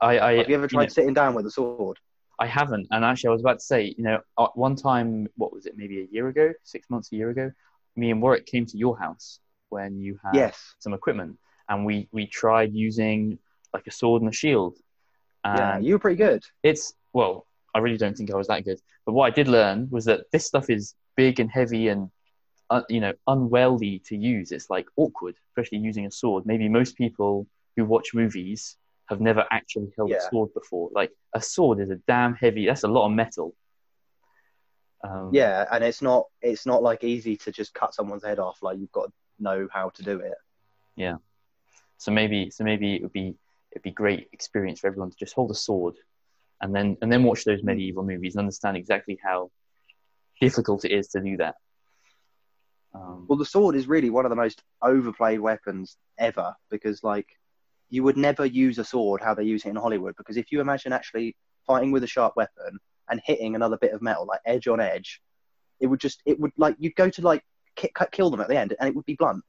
[0.00, 1.98] I, I Have you ever you tried know, sitting down with a sword?
[2.38, 5.52] I haven't, and actually, I was about to say, you know, uh, one time, what
[5.52, 7.52] was it, maybe a year ago, six months, a year ago,
[7.96, 10.74] me and Warwick came to your house when you had Yes.
[10.78, 13.38] some equipment, and we we tried using
[13.72, 14.76] like a sword and a shield.
[15.44, 16.42] And yeah, you were pretty good.
[16.62, 19.88] it's well, I really don't think I was that good, but what I did learn
[19.90, 22.10] was that this stuff is big and heavy and
[22.70, 24.52] uh, you know unwieldy to use.
[24.52, 26.46] It's like awkward, especially using a sword.
[26.46, 28.76] Maybe most people who watch movies
[29.08, 30.90] have never actually held a sword before.
[30.94, 32.66] Like a sword is a damn heavy.
[32.66, 33.54] That's a lot of metal.
[35.02, 38.62] Um, Yeah, and it's not it's not like easy to just cut someone's head off.
[38.62, 40.34] Like you've got to know how to do it.
[40.96, 41.16] Yeah.
[41.98, 43.34] So maybe, so maybe it would be
[43.72, 45.94] it'd be great experience for everyone to just hold a sword,
[46.60, 49.50] and then and then watch those medieval movies and understand exactly how
[50.40, 51.56] difficult it is to do that.
[52.94, 57.26] Um, Well, the sword is really one of the most overplayed weapons ever because, like,
[57.90, 60.14] you would never use a sword how they use it in Hollywood.
[60.16, 62.78] Because if you imagine actually fighting with a sharp weapon
[63.10, 65.20] and hitting another bit of metal, like edge on edge,
[65.80, 67.42] it would just, it would, like, you'd go to, like,
[67.76, 69.42] ki- kill them at the end and it would be blunt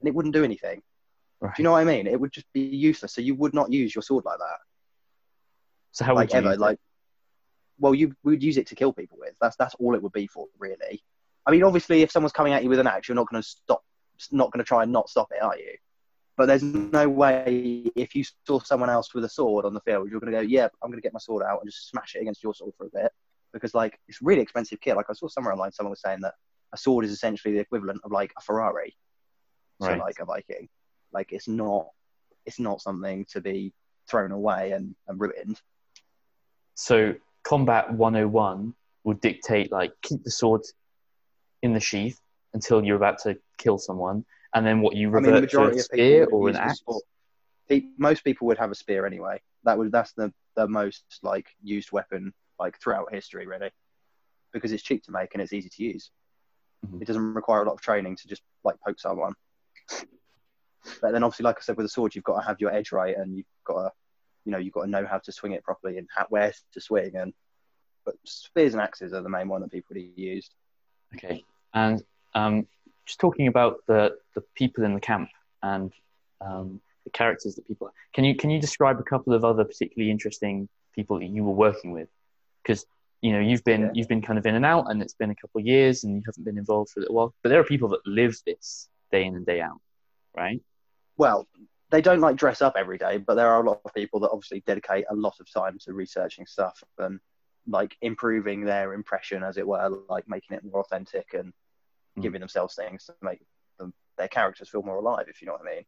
[0.00, 0.82] and it wouldn't do anything.
[1.40, 1.54] right.
[1.56, 2.06] Do you know what I mean?
[2.06, 3.14] It would just be useless.
[3.14, 4.58] So you would not use your sword like that.
[5.92, 6.56] so how like would you ever.
[6.58, 6.78] Like,
[7.80, 9.34] well, you would use it to kill people with.
[9.40, 11.02] That's that's all it would be for, really.
[11.46, 13.48] I mean, obviously, if someone's coming at you with an axe, you're not going to
[13.48, 13.82] stop,
[14.32, 15.76] not going to try and not stop it, are you?
[16.38, 20.08] But there's no way if you saw someone else with a sword on the field,
[20.08, 22.14] you're going to go, yeah, I'm going to get my sword out and just smash
[22.14, 23.10] it against your sword for a bit
[23.52, 24.94] because like it's really expensive kit.
[24.96, 26.34] Like I saw somewhere online, someone was saying that
[26.72, 28.96] a sword is essentially the equivalent of like a Ferrari,
[29.82, 29.98] so Right.
[29.98, 30.68] like a Viking.
[31.12, 31.88] Like it's not,
[32.46, 33.74] it's not something to be
[34.08, 35.60] thrown away and, and ruined.
[36.76, 40.60] So combat 101 would dictate like keep the sword
[41.64, 42.20] in the sheath
[42.54, 44.24] until you're about to kill someone,
[44.54, 46.48] and then what you I mean, the revert to a majority of people spear or
[46.48, 46.82] an axe?
[47.98, 49.40] Most people would have a spear anyway.
[49.64, 53.70] That would that's the the most like used weapon like throughout history, really,
[54.52, 56.10] because it's cheap to make and it's easy to use.
[56.86, 57.02] Mhm.
[57.02, 59.34] It doesn't require a lot of training to just like poke someone.
[61.00, 62.92] But then, obviously, like I said, with a sword, you've got to have your edge
[62.92, 63.92] right, and you've got to,
[64.44, 66.80] you know, you've got to know how to swing it properly and how, where to
[66.80, 67.16] swing.
[67.16, 67.34] And
[68.04, 70.54] but spears and axes are the main one that people would have used.
[71.14, 71.44] Okay,
[71.74, 72.02] and
[72.34, 72.66] um,
[73.08, 75.30] just talking about the the people in the camp
[75.62, 75.92] and
[76.40, 77.90] um, the characters that people.
[78.14, 81.52] Can you can you describe a couple of other particularly interesting people that you were
[81.66, 82.08] working with?
[82.62, 82.86] Because
[83.22, 83.90] you know you've been Yeah.
[83.94, 86.14] you've been kind of in and out, and it's been a couple of years, and
[86.16, 87.34] you haven't been involved for a little while.
[87.42, 89.80] But there are people that live this day in and day out,
[90.36, 90.60] right?
[91.16, 91.48] well,
[91.90, 94.30] they don't like dress up every day, but there are a lot of people that
[94.30, 97.18] obviously dedicate a lot of time to researching stuff and
[97.66, 101.52] like improving their impression, as it were, like making it more authentic and
[102.18, 102.22] Mm.
[102.22, 103.40] giving themselves things to make
[103.78, 105.84] them, their characters feel more alive, if you know what I mean.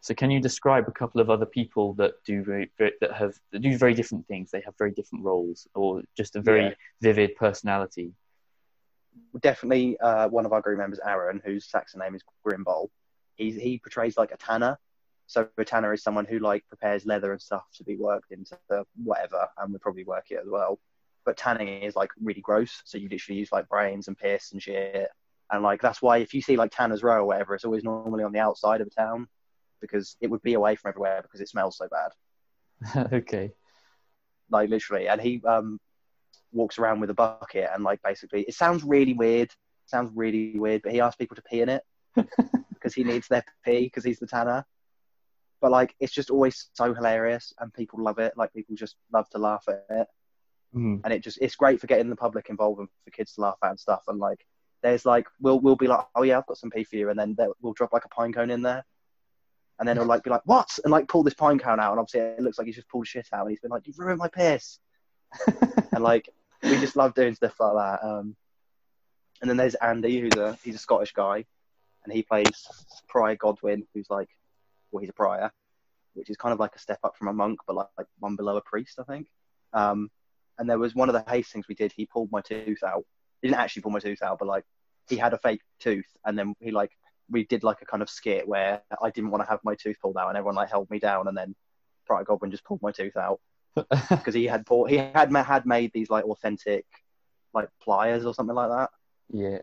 [0.00, 3.34] So can you describe a couple of other people that do very, very that have
[3.52, 4.50] that do very different things?
[4.50, 6.74] They have very different roles, or just a very Yeah.
[7.00, 8.12] vivid personality.
[9.40, 12.90] Definitely, uh, one of our group members, Aaron, whose Saxon name is Grimbold,
[13.36, 14.78] he's, he portrays like a tanner.
[15.26, 18.58] So a tanner is someone who like prepares leather and stuff to be worked into
[18.68, 20.80] the whatever, and would probably work it as well.
[21.24, 24.60] But tanning is like really gross, so you literally use like brains and piss and
[24.60, 25.08] shit,
[25.52, 28.24] and like that's why if you see like Tanner's Row or whatever, it's always normally
[28.24, 29.28] on the outside of a town
[29.80, 33.52] because it would be away from everywhere because it smells so bad, okay.
[34.50, 35.08] like literally.
[35.08, 35.78] And he um
[36.52, 39.50] walks around with a bucket and like basically, it sounds really weird,
[39.86, 41.82] sounds really weird, but he asks people to pee in it
[42.74, 44.64] because he needs their pee because he's the tanner.
[45.60, 48.32] But like, it's just always so hilarious, and people love it.
[48.36, 50.06] Like, people just love to laugh at it,
[50.74, 51.00] Mhm.
[51.04, 53.58] and it just it's great for getting the public involved and for kids to laugh
[53.62, 54.02] at and stuff.
[54.08, 54.44] And like,
[54.82, 57.18] there's like, we'll we'll be like, oh yeah, I've got some pee for you, and
[57.18, 58.84] then we'll drop like a pine cone in there,
[59.78, 60.78] and then he'll like be like, what?
[60.84, 63.06] And like pull this pine cone out, and obviously it looks like he's just pulled
[63.06, 64.78] shit out, and he's been like, you've ruined my piss,
[65.92, 66.28] and like
[66.62, 68.06] we just love doing stuff like that.
[68.06, 68.36] Um,
[69.40, 71.44] and then there's Andy, who's a he's a Scottish guy,
[72.04, 72.66] and he plays
[73.08, 74.28] Prior Godwin, who's like,
[74.90, 75.50] well, he's a prior,
[76.14, 78.36] which is kind of like a step up from a monk, but like, like one
[78.36, 79.28] below a priest, I think.
[79.72, 80.10] Um,
[80.58, 81.92] and there was one of the hastings we did.
[81.92, 83.04] He pulled my tooth out.
[83.42, 84.64] He didn't actually pull my tooth out, but like
[85.08, 86.92] he had a fake tooth, and then he like
[87.30, 90.00] we did like a kind of skit where I didn't want to have my tooth
[90.00, 91.54] pulled out, and everyone like held me down, and then
[92.06, 93.40] Prior Godwin just pulled my tooth out
[94.10, 96.84] because he had pulled, he had had made these like authentic
[97.54, 98.90] like pliers or something like that.
[99.30, 99.58] yeah.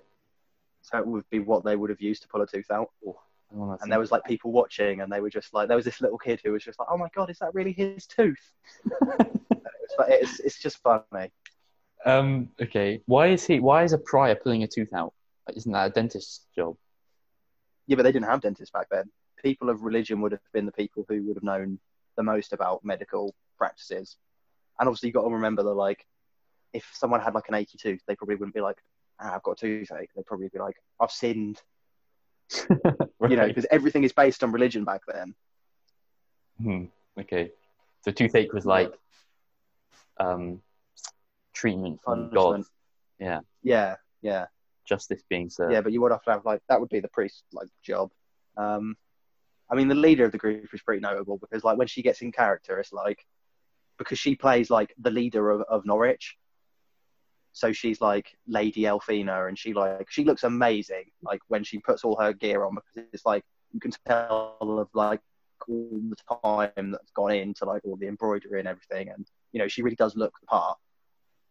[0.81, 2.89] So it would be what they would have used to pull a tooth out.
[3.51, 6.01] Wanna And there was like people watching, and they were just like, there was this
[6.01, 8.51] little kid who was just like, "Oh my god, is that really his tooth?"
[9.19, 11.31] And it was, like- it's it's just funny.
[12.05, 13.01] Um, okay.
[13.05, 13.59] Why is he?
[13.59, 15.13] Why is a prior pulling a tooth out?
[15.53, 16.75] Isn't that a dentist's job?
[17.87, 19.09] Yeah, but they didn't have dentists back then.
[19.41, 21.79] People of religion would have been the people who would have known
[22.17, 24.17] the most about medical practices.
[24.79, 26.05] And obviously, you've got to remember that, like,
[26.73, 28.77] if someone had like an achy tooth, they probably wouldn't be like,
[29.19, 31.61] ah, "I've got a toothache." They'd probably be like, "I've sinned,"
[32.69, 35.35] you know, because everything is based on religion back then.
[36.61, 36.85] Hmm.
[37.19, 37.51] Okay.
[38.01, 38.93] So toothache was like
[40.19, 40.61] um,
[41.59, 42.63] treatment from God.
[43.19, 43.41] Yeah.
[43.63, 44.45] Yeah, yeah.
[44.87, 45.73] justice being served.
[45.73, 48.11] Yeah, but you would have to have like that would be the priest like job.
[48.57, 48.95] Um,
[49.69, 52.21] I mean, the leader of the group is pretty notable because like when she gets
[52.21, 53.25] in character, it's like
[53.97, 56.37] because she plays like the leader of, of Norwich.
[57.51, 61.05] So she's like Lady Elfina, and she like she looks amazing.
[61.21, 63.43] Like when she puts all her gear on, because it's like
[63.73, 65.19] you can tell of like
[65.67, 69.67] all the time that's gone into like all the embroidery and everything, and you know
[69.67, 70.77] she really does look the part.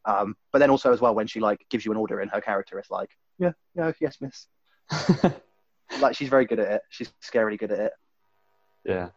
[0.04, 2.40] Um, but then also as well when she like gives you an order in her
[2.40, 4.46] character, it's like yeah, yeah, yes, miss.
[6.00, 6.82] Like she's very good at it.
[6.90, 7.92] She's scarily good at it.
[8.84, 9.08] yeah.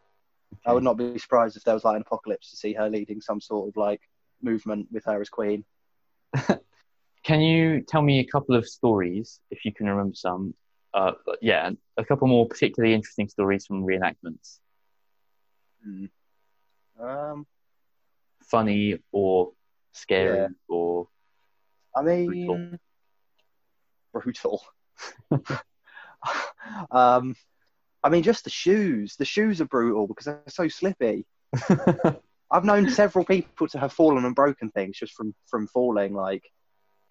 [0.66, 3.22] I would not be surprised if there was like an apocalypse to see her leading
[3.22, 4.02] some sort of like
[4.42, 5.64] movement with her as queen.
[7.24, 10.54] Can you tell me a couple of stories, if you can remember some?
[10.94, 11.12] Uh,
[11.42, 14.60] yeah, a couple more particularly interesting stories from reenactments,
[15.84, 16.06] Hmm.
[17.00, 17.48] Um,
[18.44, 19.52] funny or
[19.92, 20.48] scary Yeah.
[20.70, 21.08] or
[21.96, 22.80] I mean,
[24.14, 24.62] brutal.
[26.92, 27.36] um,
[28.04, 29.16] I mean, just the shoes.
[29.18, 31.26] The shoes are brutal because they're so slippy.
[32.52, 36.14] I've known several people to have fallen and broken things just from from falling.
[36.14, 36.44] Like,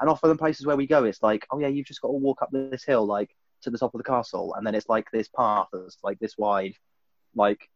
[0.01, 2.15] and often the places where we go, it's like, oh yeah, you've just got to
[2.15, 3.31] walk up this hill, like
[3.63, 6.37] to the top of the castle, and then it's like this path that's like this
[6.37, 6.75] wide,
[7.35, 7.69] like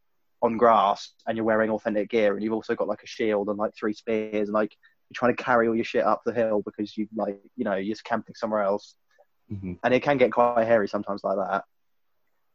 [0.43, 3.59] on grass, and you're wearing authentic gear, and you've also got like a shield and
[3.59, 4.77] like three spears, and like
[5.15, 7.95] trying to carry all your shit up the hill because you like, you know, you're
[7.95, 8.95] just camping somewhere else,
[9.53, 9.79] Mhm.
[9.83, 11.65] and it can get quite hairy sometimes like that.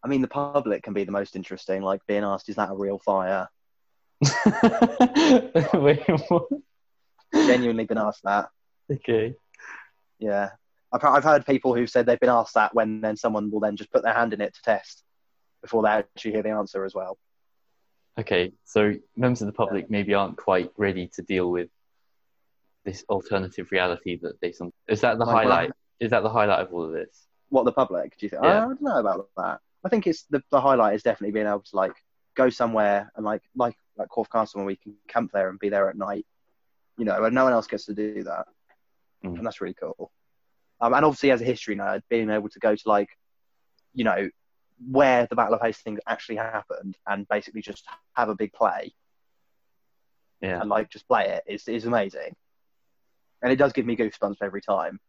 [0.04, 1.82] I mean, the public can be the most interesting.
[1.82, 3.50] Like being asked, "Is that a real fire?"
[5.74, 6.06] Wait?
[7.34, 8.50] Genuinely been asked that.
[8.92, 9.36] Okay.
[10.20, 10.50] Yeah,
[10.92, 13.76] I've I've heard people who've said they've been asked that when then someone will then
[13.78, 15.04] just put their hand in it to test
[15.62, 17.18] before they actually hear the answer as well.
[18.20, 21.70] Okay, so members of the public maybe aren't quite ready to deal with
[22.90, 24.72] this alternative reality that they some.
[24.88, 25.72] Is that the Like, highlight?
[26.00, 27.28] Is that the highlight of all of this?
[27.50, 28.18] What the public?
[28.18, 28.44] Do you think?
[28.44, 28.58] Yeah.
[28.58, 29.60] I don't know about that.
[29.86, 31.94] I think it's the, the highlight is definitely being able to like
[32.36, 35.70] go somewhere and like like like Corfe Castle when we can camp there and be
[35.70, 36.26] there at night.
[36.98, 38.46] You know, and no one else gets to do that,
[39.24, 39.38] Mm.
[39.38, 40.12] and that's really cool.
[40.82, 43.10] Um, and obviously, as a history nerd, being able to go to like,
[43.94, 44.30] you know,
[44.90, 48.94] where the Battle of Hastings actually happened and basically just have a big play
[50.42, 50.62] Yeah.
[50.62, 52.36] and like just play it is is amazing.
[53.42, 55.00] And it does give me goosebumps every time.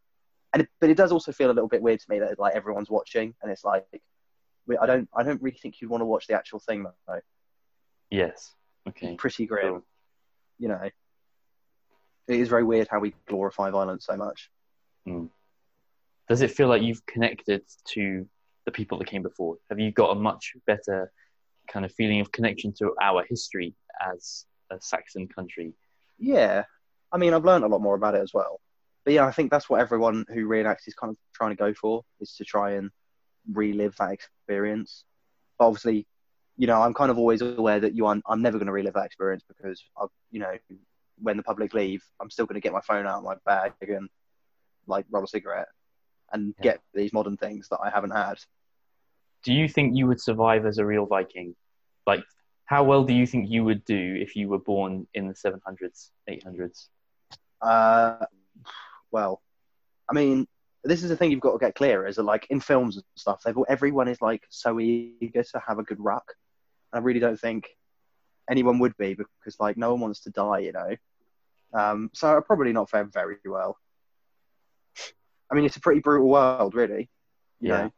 [0.52, 2.54] And it, but it does also feel a little bit weird to me that like
[2.54, 3.86] everyone's watching and it's like
[4.80, 7.20] I don't I don't really think you'd want to watch the actual thing though.
[8.10, 8.54] Yes.
[8.88, 9.08] Okay.
[9.12, 9.86] It's pretty grim, Cool.
[10.58, 10.80] you know.
[12.28, 14.50] It is very weird how we glorify violence so much.
[15.06, 15.26] Hmm.
[16.28, 18.26] Does it feel like you've connected to
[18.66, 19.56] the people that came before?
[19.68, 21.10] Have you got a much better
[21.68, 25.72] kind of feeling of connection to our history as a Saxon country?
[26.18, 26.64] Yeah.
[27.12, 28.60] I mean I've learned a lot more about it as well.
[29.04, 31.72] But yeah, I think that's what everyone who reenacts is kind of trying to go
[31.72, 32.90] for, is to try and
[33.50, 35.04] relive that experience.
[35.58, 36.06] But obviously,
[36.58, 38.94] you know, I'm kind of always aware that you are, I'm never going to relive
[38.94, 40.52] that experience because, I've, you know,
[41.22, 43.72] when the public leave, I'm still going to get my phone out of my bag
[43.80, 44.08] and
[44.86, 45.68] like roll a cigarette
[46.32, 46.72] and Yeah.
[46.72, 48.38] get these modern things that I haven't had.
[49.44, 51.56] Do you think you would survive as a real Viking?
[52.06, 52.24] Like,
[52.66, 56.10] how well do you think you would do if you were born in the 700s,
[56.28, 56.88] 800s?
[57.62, 58.24] Uh,
[59.10, 59.42] well,
[60.08, 60.46] I mean,
[60.84, 63.04] this is the thing you've got to get clear is that like in films and
[63.16, 66.24] stuff, they've everyone is like so eager to have a good ruck.
[66.92, 67.68] I really don't think
[68.50, 70.96] anyone would be because like no one wants to die, you know.
[71.72, 73.78] Um, so I'd probably not fare very well.
[75.50, 77.08] I mean, it's a pretty brutal world, really.
[77.60, 77.76] You Yeah.
[77.82, 77.92] know, Are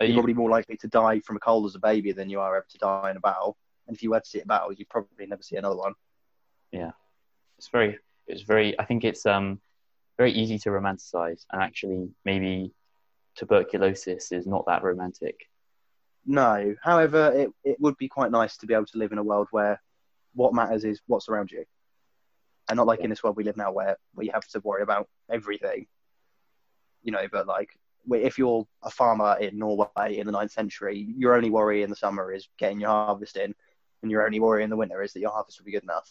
[0.00, 2.40] you're you- probably more likely to die from a cold as a baby than you
[2.40, 3.56] are ever to die in a battle.
[3.86, 5.94] And if you were to see a battle, you'd probably never see another one.
[6.70, 6.92] Yeah,
[7.58, 7.98] it's very
[8.32, 9.60] it's very i think it's um
[10.18, 12.72] very easy to romanticize and actually maybe
[13.36, 15.48] tuberculosis is not that romantic
[16.24, 16.74] No.
[16.82, 19.48] However, it, it would be quite nice to be able to live in a world
[19.50, 19.80] where
[20.34, 21.64] what matters is what's around you.
[22.68, 24.82] And not like in this world we live now where, where you have to worry
[24.82, 25.86] about everything.
[27.02, 27.70] You know, but like
[28.10, 31.96] if you're a farmer in Norway in the ninth century, your only worry in the
[31.96, 33.54] summer is getting your harvest in,
[34.02, 36.08] and your only worry in the winter is that your harvest will be good enough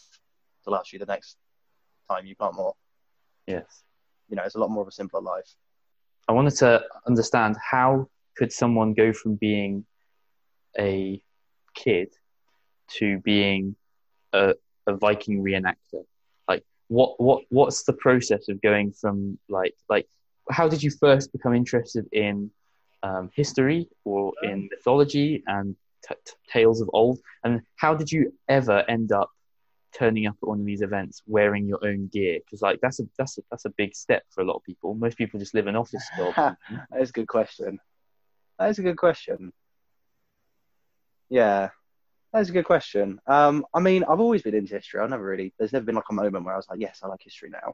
[0.64, 1.38] to last you the next
[2.12, 2.74] time you plant more.
[3.48, 3.84] yes
[4.30, 5.50] You know, it's a lot more of a simpler life.
[6.30, 6.70] i wanted to
[7.12, 7.90] understand how
[8.38, 9.74] could someone go from being
[10.92, 10.92] a
[11.84, 12.10] kid
[12.98, 13.64] to being
[14.42, 14.54] a,
[14.92, 16.02] a viking reenactor
[16.52, 16.64] like
[16.98, 19.16] what what what's the process of going from
[19.58, 20.08] like like
[20.58, 22.36] how did you first become interested in
[23.08, 25.68] um, history or in mythology and
[26.08, 28.22] t- t- tales of old and how did you
[28.60, 29.30] ever end up
[29.94, 33.04] turning up at one of these events wearing your own gear because like that's a
[33.18, 35.68] that's a, that's a big step for a lot of people most people just live
[35.68, 36.34] an office job
[36.70, 37.80] That is a good question.
[38.58, 39.52] That is a good question.
[41.30, 41.70] Yeah,
[42.34, 43.20] that's a good question.
[43.26, 45.00] Um, I mean, I've always been into history.
[45.00, 45.54] I've never really.
[45.58, 47.72] There's never been like a moment where I was like, yes, I like history now.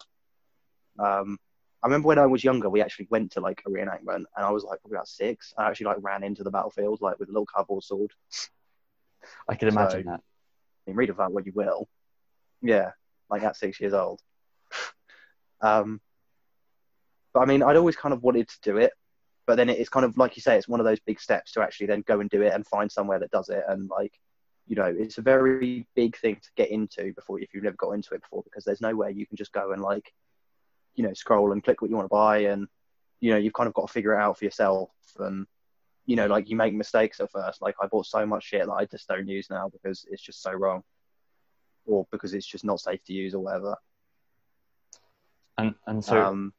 [1.03, 1.37] Um,
[1.83, 4.49] I remember when I was younger, we actually went to like a reenactment, and I
[4.51, 5.53] was like probably about six.
[5.57, 8.11] I actually like ran into the battlefield like with a little cardboard sword.
[9.47, 11.87] i can imagine So- that I mean, read about what you will.
[12.67, 12.91] Yeah,
[13.29, 14.19] like at six years old.
[15.61, 16.01] um,
[17.33, 18.91] but I mean, I'd always kind of wanted to do it,
[19.45, 21.61] but then it's kind of like you say, it's one of those big steps to
[21.61, 24.19] actually then go and do it and find somewhere that does it, and like,
[24.67, 27.91] you know, it's a very big thing to get into before if you've never got
[27.91, 30.11] into it before because there's nowhere you can just go and like,
[30.95, 32.67] you know, scroll and click what you want to buy, and
[33.21, 34.89] you know, you've kind of got to figure it out for yourself,
[35.19, 35.47] and
[36.05, 37.61] you know, like you make mistakes at first.
[37.61, 40.41] Like I bought so much shit that I just don't use now because it's just
[40.41, 40.83] so wrong,
[41.87, 43.75] or because it's just not safe to use or whatever.
[45.57, 46.53] and and so um,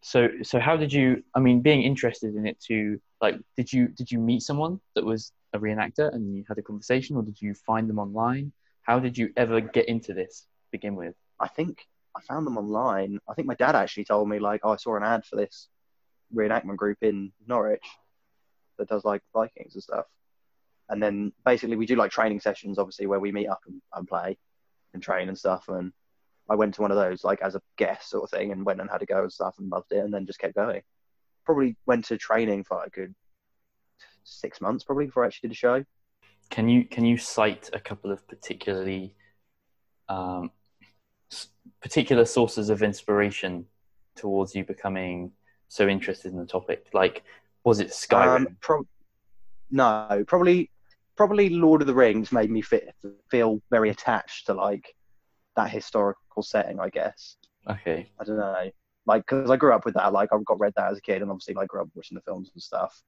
[0.00, 3.88] so so how did you i mean being interested in it to like did you
[3.88, 7.40] did you meet someone that was a reenactor and you had a conversation or did
[7.40, 11.48] you find them online how did you ever get into this to begin with I
[11.48, 11.86] think
[12.16, 13.18] I found them online.
[13.28, 15.68] I think my dad actually told me like, oh, I saw an ad for this
[16.34, 17.84] reenactment group in Norwich
[18.78, 20.06] that does like Vikings and stuff.
[20.88, 24.06] And then basically we do like training sessions, obviously, where we meet up and, and
[24.06, 24.36] play
[24.94, 25.68] and train and stuff.
[25.68, 25.92] And
[26.50, 28.80] I went to one of those like as a guest sort of thing and went
[28.80, 30.82] and had a go and stuff and loved it and then just kept going.
[31.44, 33.14] Probably went to training for like a good
[34.24, 35.84] six months probably before I actually did a show.
[36.50, 39.14] Can you can you cite a couple of particularly
[40.08, 40.50] um,
[41.80, 43.66] particular sources of inspiration
[44.16, 45.32] towards you becoming
[45.68, 46.86] so interested in the topic?
[46.92, 47.22] Like,
[47.64, 48.36] was it Skyrim?
[48.36, 48.86] Um, pro-
[49.70, 50.70] no, probably
[51.22, 52.92] probably Lord of the Rings made me fit,
[53.30, 54.92] feel very attached to like
[55.54, 56.80] that historical setting.
[56.80, 57.36] I guess
[57.70, 58.70] okay, I don't know,
[59.06, 60.12] like because I grew up with that.
[60.12, 62.22] Like I got read that as a kid, and obviously like grew up watching the
[62.22, 63.00] films and stuff.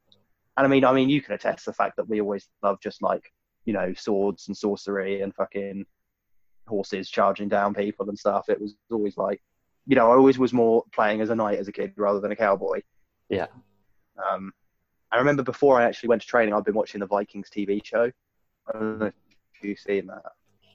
[0.56, 2.78] And I mean, I mean, you can attest to the fact that we always love
[2.80, 3.24] just like
[3.64, 5.84] you know swords and sorcery and fucking
[6.68, 8.48] horses charging down people and stuff.
[8.48, 9.42] It was always like,
[9.86, 12.30] you know, I always was more playing as a knight as a kid rather than
[12.30, 12.80] a cowboy.
[13.28, 13.48] Yeah.
[14.30, 14.52] Um,
[15.14, 18.10] I remember before I actually went to training, I've been watching the Vikings TV show.
[18.66, 19.14] I don't know if
[19.62, 20.22] you've seen that.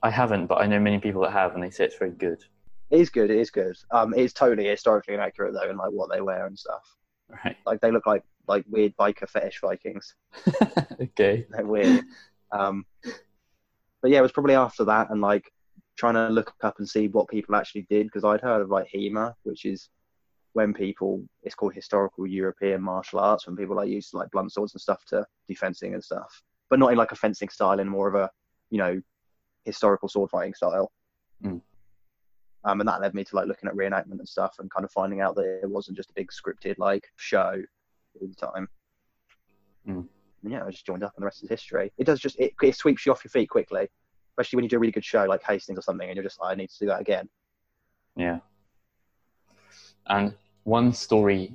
[0.02, 2.42] I haven't, but I know many people that have, and they say it's very good.
[2.88, 3.30] It is good.
[3.30, 3.76] It is good.
[3.90, 6.96] Um, it's totally historically inaccurate though, and like what they wear and stuff.
[7.44, 7.54] Right.
[7.66, 10.14] Like they look like like weird biker fetish Vikings.
[11.00, 11.46] okay.
[11.50, 12.04] They're weird.
[12.50, 12.86] um,
[14.00, 15.52] but yeah, it was probably after that and like
[15.98, 18.88] trying to look up and see what people actually did because I'd heard of like
[18.90, 19.90] HEMA, which is
[20.52, 24.74] when people it's called historical European martial arts when people like use like blunt swords
[24.74, 27.88] and stuff to do fencing and stuff, but not in like a fencing style, in
[27.88, 28.30] more of a
[28.70, 29.00] you know
[29.64, 30.90] historical sword fighting style.
[31.44, 31.60] Mm.
[32.64, 34.90] Um, and that led me to like looking at reenactment and stuff and kind of
[34.90, 37.62] finding out that it wasn't just a big scripted like show
[38.20, 38.68] all the time.
[39.88, 40.06] Mm.
[40.42, 41.92] And yeah, I just joined up, and the rest is history.
[41.96, 43.88] It does just it, it sweeps you off your feet quickly,
[44.32, 46.40] especially when you do a really good show like Hastings or something, and you're just
[46.40, 47.28] like, I need to do that again.
[48.16, 48.38] Yeah.
[50.10, 50.34] And
[50.64, 51.54] one story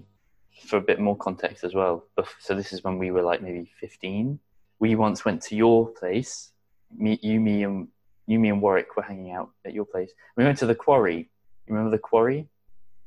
[0.65, 2.05] for a bit more context as well.
[2.39, 4.39] So this is when we were like maybe 15.
[4.79, 6.51] We once went to your place.
[6.97, 7.89] Me, you, me, and
[8.27, 10.11] you, me, and Warwick were hanging out at your place.
[10.37, 11.29] We went to the quarry.
[11.67, 12.47] You remember the quarry?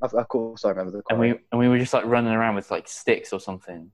[0.03, 1.03] Of, of course, I remember the.
[1.03, 1.31] Quarry.
[1.31, 3.91] And we and we were just like running around with like sticks or something,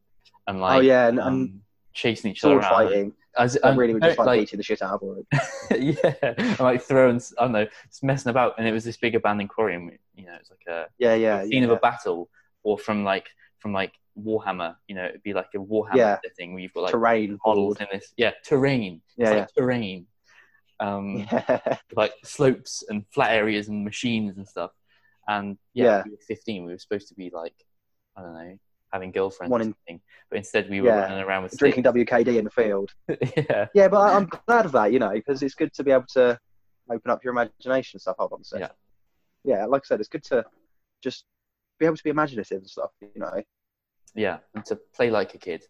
[0.47, 1.61] and like oh yeah, and, um,
[1.93, 2.71] chasing each other around.
[2.71, 3.13] fighting.
[3.37, 5.27] As, I really would just like, like beating the shit out of Warwick.
[5.77, 9.15] yeah, I'm like throwing, I don't know, just messing about, and it was this big
[9.15, 11.65] abandoned quarry, and you know, it's like a Yeah, yeah, scene yeah.
[11.65, 12.31] of a battle,
[12.63, 13.29] or from like
[13.59, 16.19] from like Warhammer, you know, it'd be like a Warhammer Yeah.
[16.25, 17.39] setting where you've got like terrain.
[17.45, 20.07] models in this, yeah, terrain, Yeah, it's like terrain,
[20.81, 21.79] um, yeah.
[21.97, 24.71] like slopes and flat areas and machines and stuff,
[25.27, 26.03] and yeah, Yeah.
[26.05, 27.55] we were fifteen, we were supposed to be like,
[28.17, 28.59] I don't know,
[28.95, 31.01] having girlfriends One or something, but instead we were Yeah.
[31.01, 32.91] running around with Drinking WKD in the field.
[33.37, 35.91] yeah, Yeah, but I- I'm glad of that, you know, because it's good to be
[35.91, 36.39] able to
[36.89, 38.15] open up your imagination and stuff.
[38.21, 38.71] Hold on a second.
[39.45, 39.57] Yeah.
[39.57, 40.45] Yeah, like I said, it's good to
[41.03, 41.25] just
[41.81, 43.43] be able to be imaginative and stuff, you know.
[44.15, 45.65] yeah, and to play like a kid,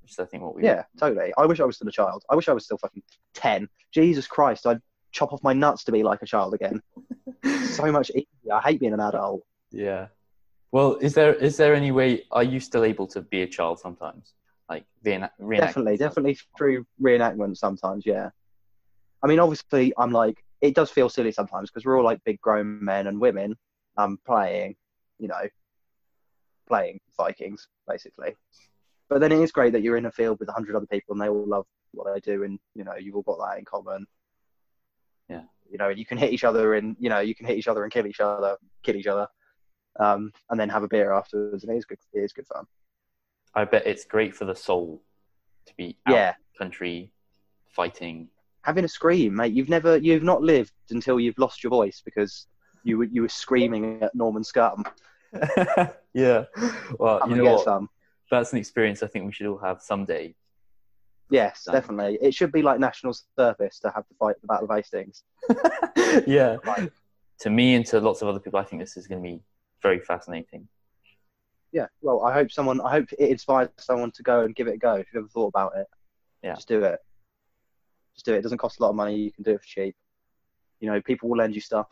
[0.00, 1.32] which is I think what we Yeah, totally.
[1.36, 2.24] I wish I was still a child.
[2.30, 3.02] I wish I was still fucking
[3.34, 3.68] 10.
[3.92, 4.80] Jesus Christ, I'd
[5.12, 6.80] chop off my nuts to be like a child again.
[7.72, 8.52] So much easier.
[8.54, 9.42] I hate being an adult.
[9.70, 10.08] Yeah.
[10.72, 12.24] Well, is there is there any way?
[12.32, 14.34] Are you still able to be a child sometimes?
[14.68, 18.30] Like reenact, Definitely, definitely through reenactment sometimes, yeah.
[19.22, 22.40] I mean, obviously, I'm like, it does feel silly sometimes because we're all like big
[22.40, 23.54] grown men and women
[23.98, 24.74] um, playing,
[25.18, 25.46] you know,
[26.66, 28.34] playing Vikings, basically.
[29.08, 31.12] But then it is great that you're in a field with a hundred other people
[31.12, 33.64] and they all love what they do and, you know, you've all got that in
[33.64, 34.06] common.
[35.28, 35.42] Yeah.
[35.70, 37.82] You know, you can hit each other and, you know, you can hit each other
[37.84, 39.26] and kill each other, kill each other,
[40.00, 41.64] um, and then have a beer afterwards.
[41.64, 42.64] And it is good, it is good fun.
[43.54, 45.02] I bet it's great for the soul
[45.66, 46.34] to be out Yeah.
[46.58, 47.12] country
[47.68, 48.28] fighting.
[48.62, 49.52] having a scream, mate.
[49.52, 52.46] You've never, you've not lived until you've lost your voice because
[52.84, 54.84] you were, you were screaming at Norman Scum.
[56.14, 56.44] yeah.
[56.98, 57.64] Well, Come you know what?
[57.64, 57.88] some.
[58.30, 60.34] That's an experience I think we should all have someday.
[61.30, 62.18] Yes, definitely.
[62.20, 65.22] It should be like national service to have to fight the Battle of Hastings.
[66.26, 66.56] yeah.
[66.66, 66.92] Like,
[67.40, 69.40] To me and to lots of other people, I think this is going to be
[69.82, 70.68] very fascinating.
[71.72, 71.86] yeah.
[72.02, 74.78] Well, I hope someone, I hope it inspires someone to go and give it a
[74.78, 74.94] go.
[74.94, 75.86] If you've ever thought about it,
[76.42, 76.54] Yeah.
[76.54, 76.98] just do it.
[78.14, 78.38] Just do it.
[78.38, 79.16] It doesn't cost a lot of money.
[79.16, 79.96] You can do it for cheap.
[80.80, 81.88] You know, people will lend you stuff.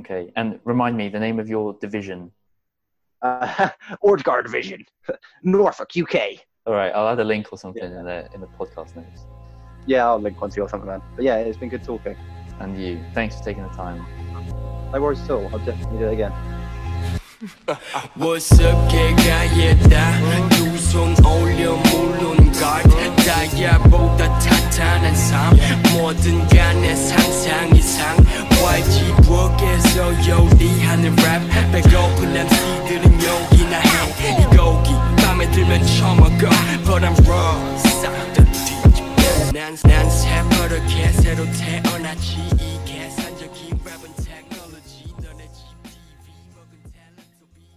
[0.00, 0.32] Okay.
[0.36, 2.32] And remind me the name of your division.
[3.22, 3.68] Uh,
[4.04, 4.84] Ordgar Division,
[5.42, 6.38] Norfolk, UK.
[6.66, 6.90] All right.
[6.94, 9.26] I'll add a link or something in the in the podcast notes.
[9.86, 11.02] Yeah, I'll link one to you or something, man.
[11.16, 12.16] But yeah, it's been good talking.
[12.60, 13.00] And you.
[13.14, 14.77] Thanks for taking the time.
[14.93, 15.49] No worries at all.
[15.51, 16.31] I'll definitely do it again.
[18.15, 22.89] What's up 개가했다 두 손 올려 물론 guard
[23.25, 25.57] 다이아보다 탄탄한 삶
[25.91, 28.15] 뭐든 간에 상상 이상
[28.63, 33.79] YG 부엌에서 요리하는 랩 배고픈 MC들은 욕이나
[34.19, 34.93] 해이 고기
[35.25, 36.49] 맘에 들면 처먹어
[36.85, 42.37] But I'm raw 싹다 뒤집어 난, 난 새버릇게 새로 태어났지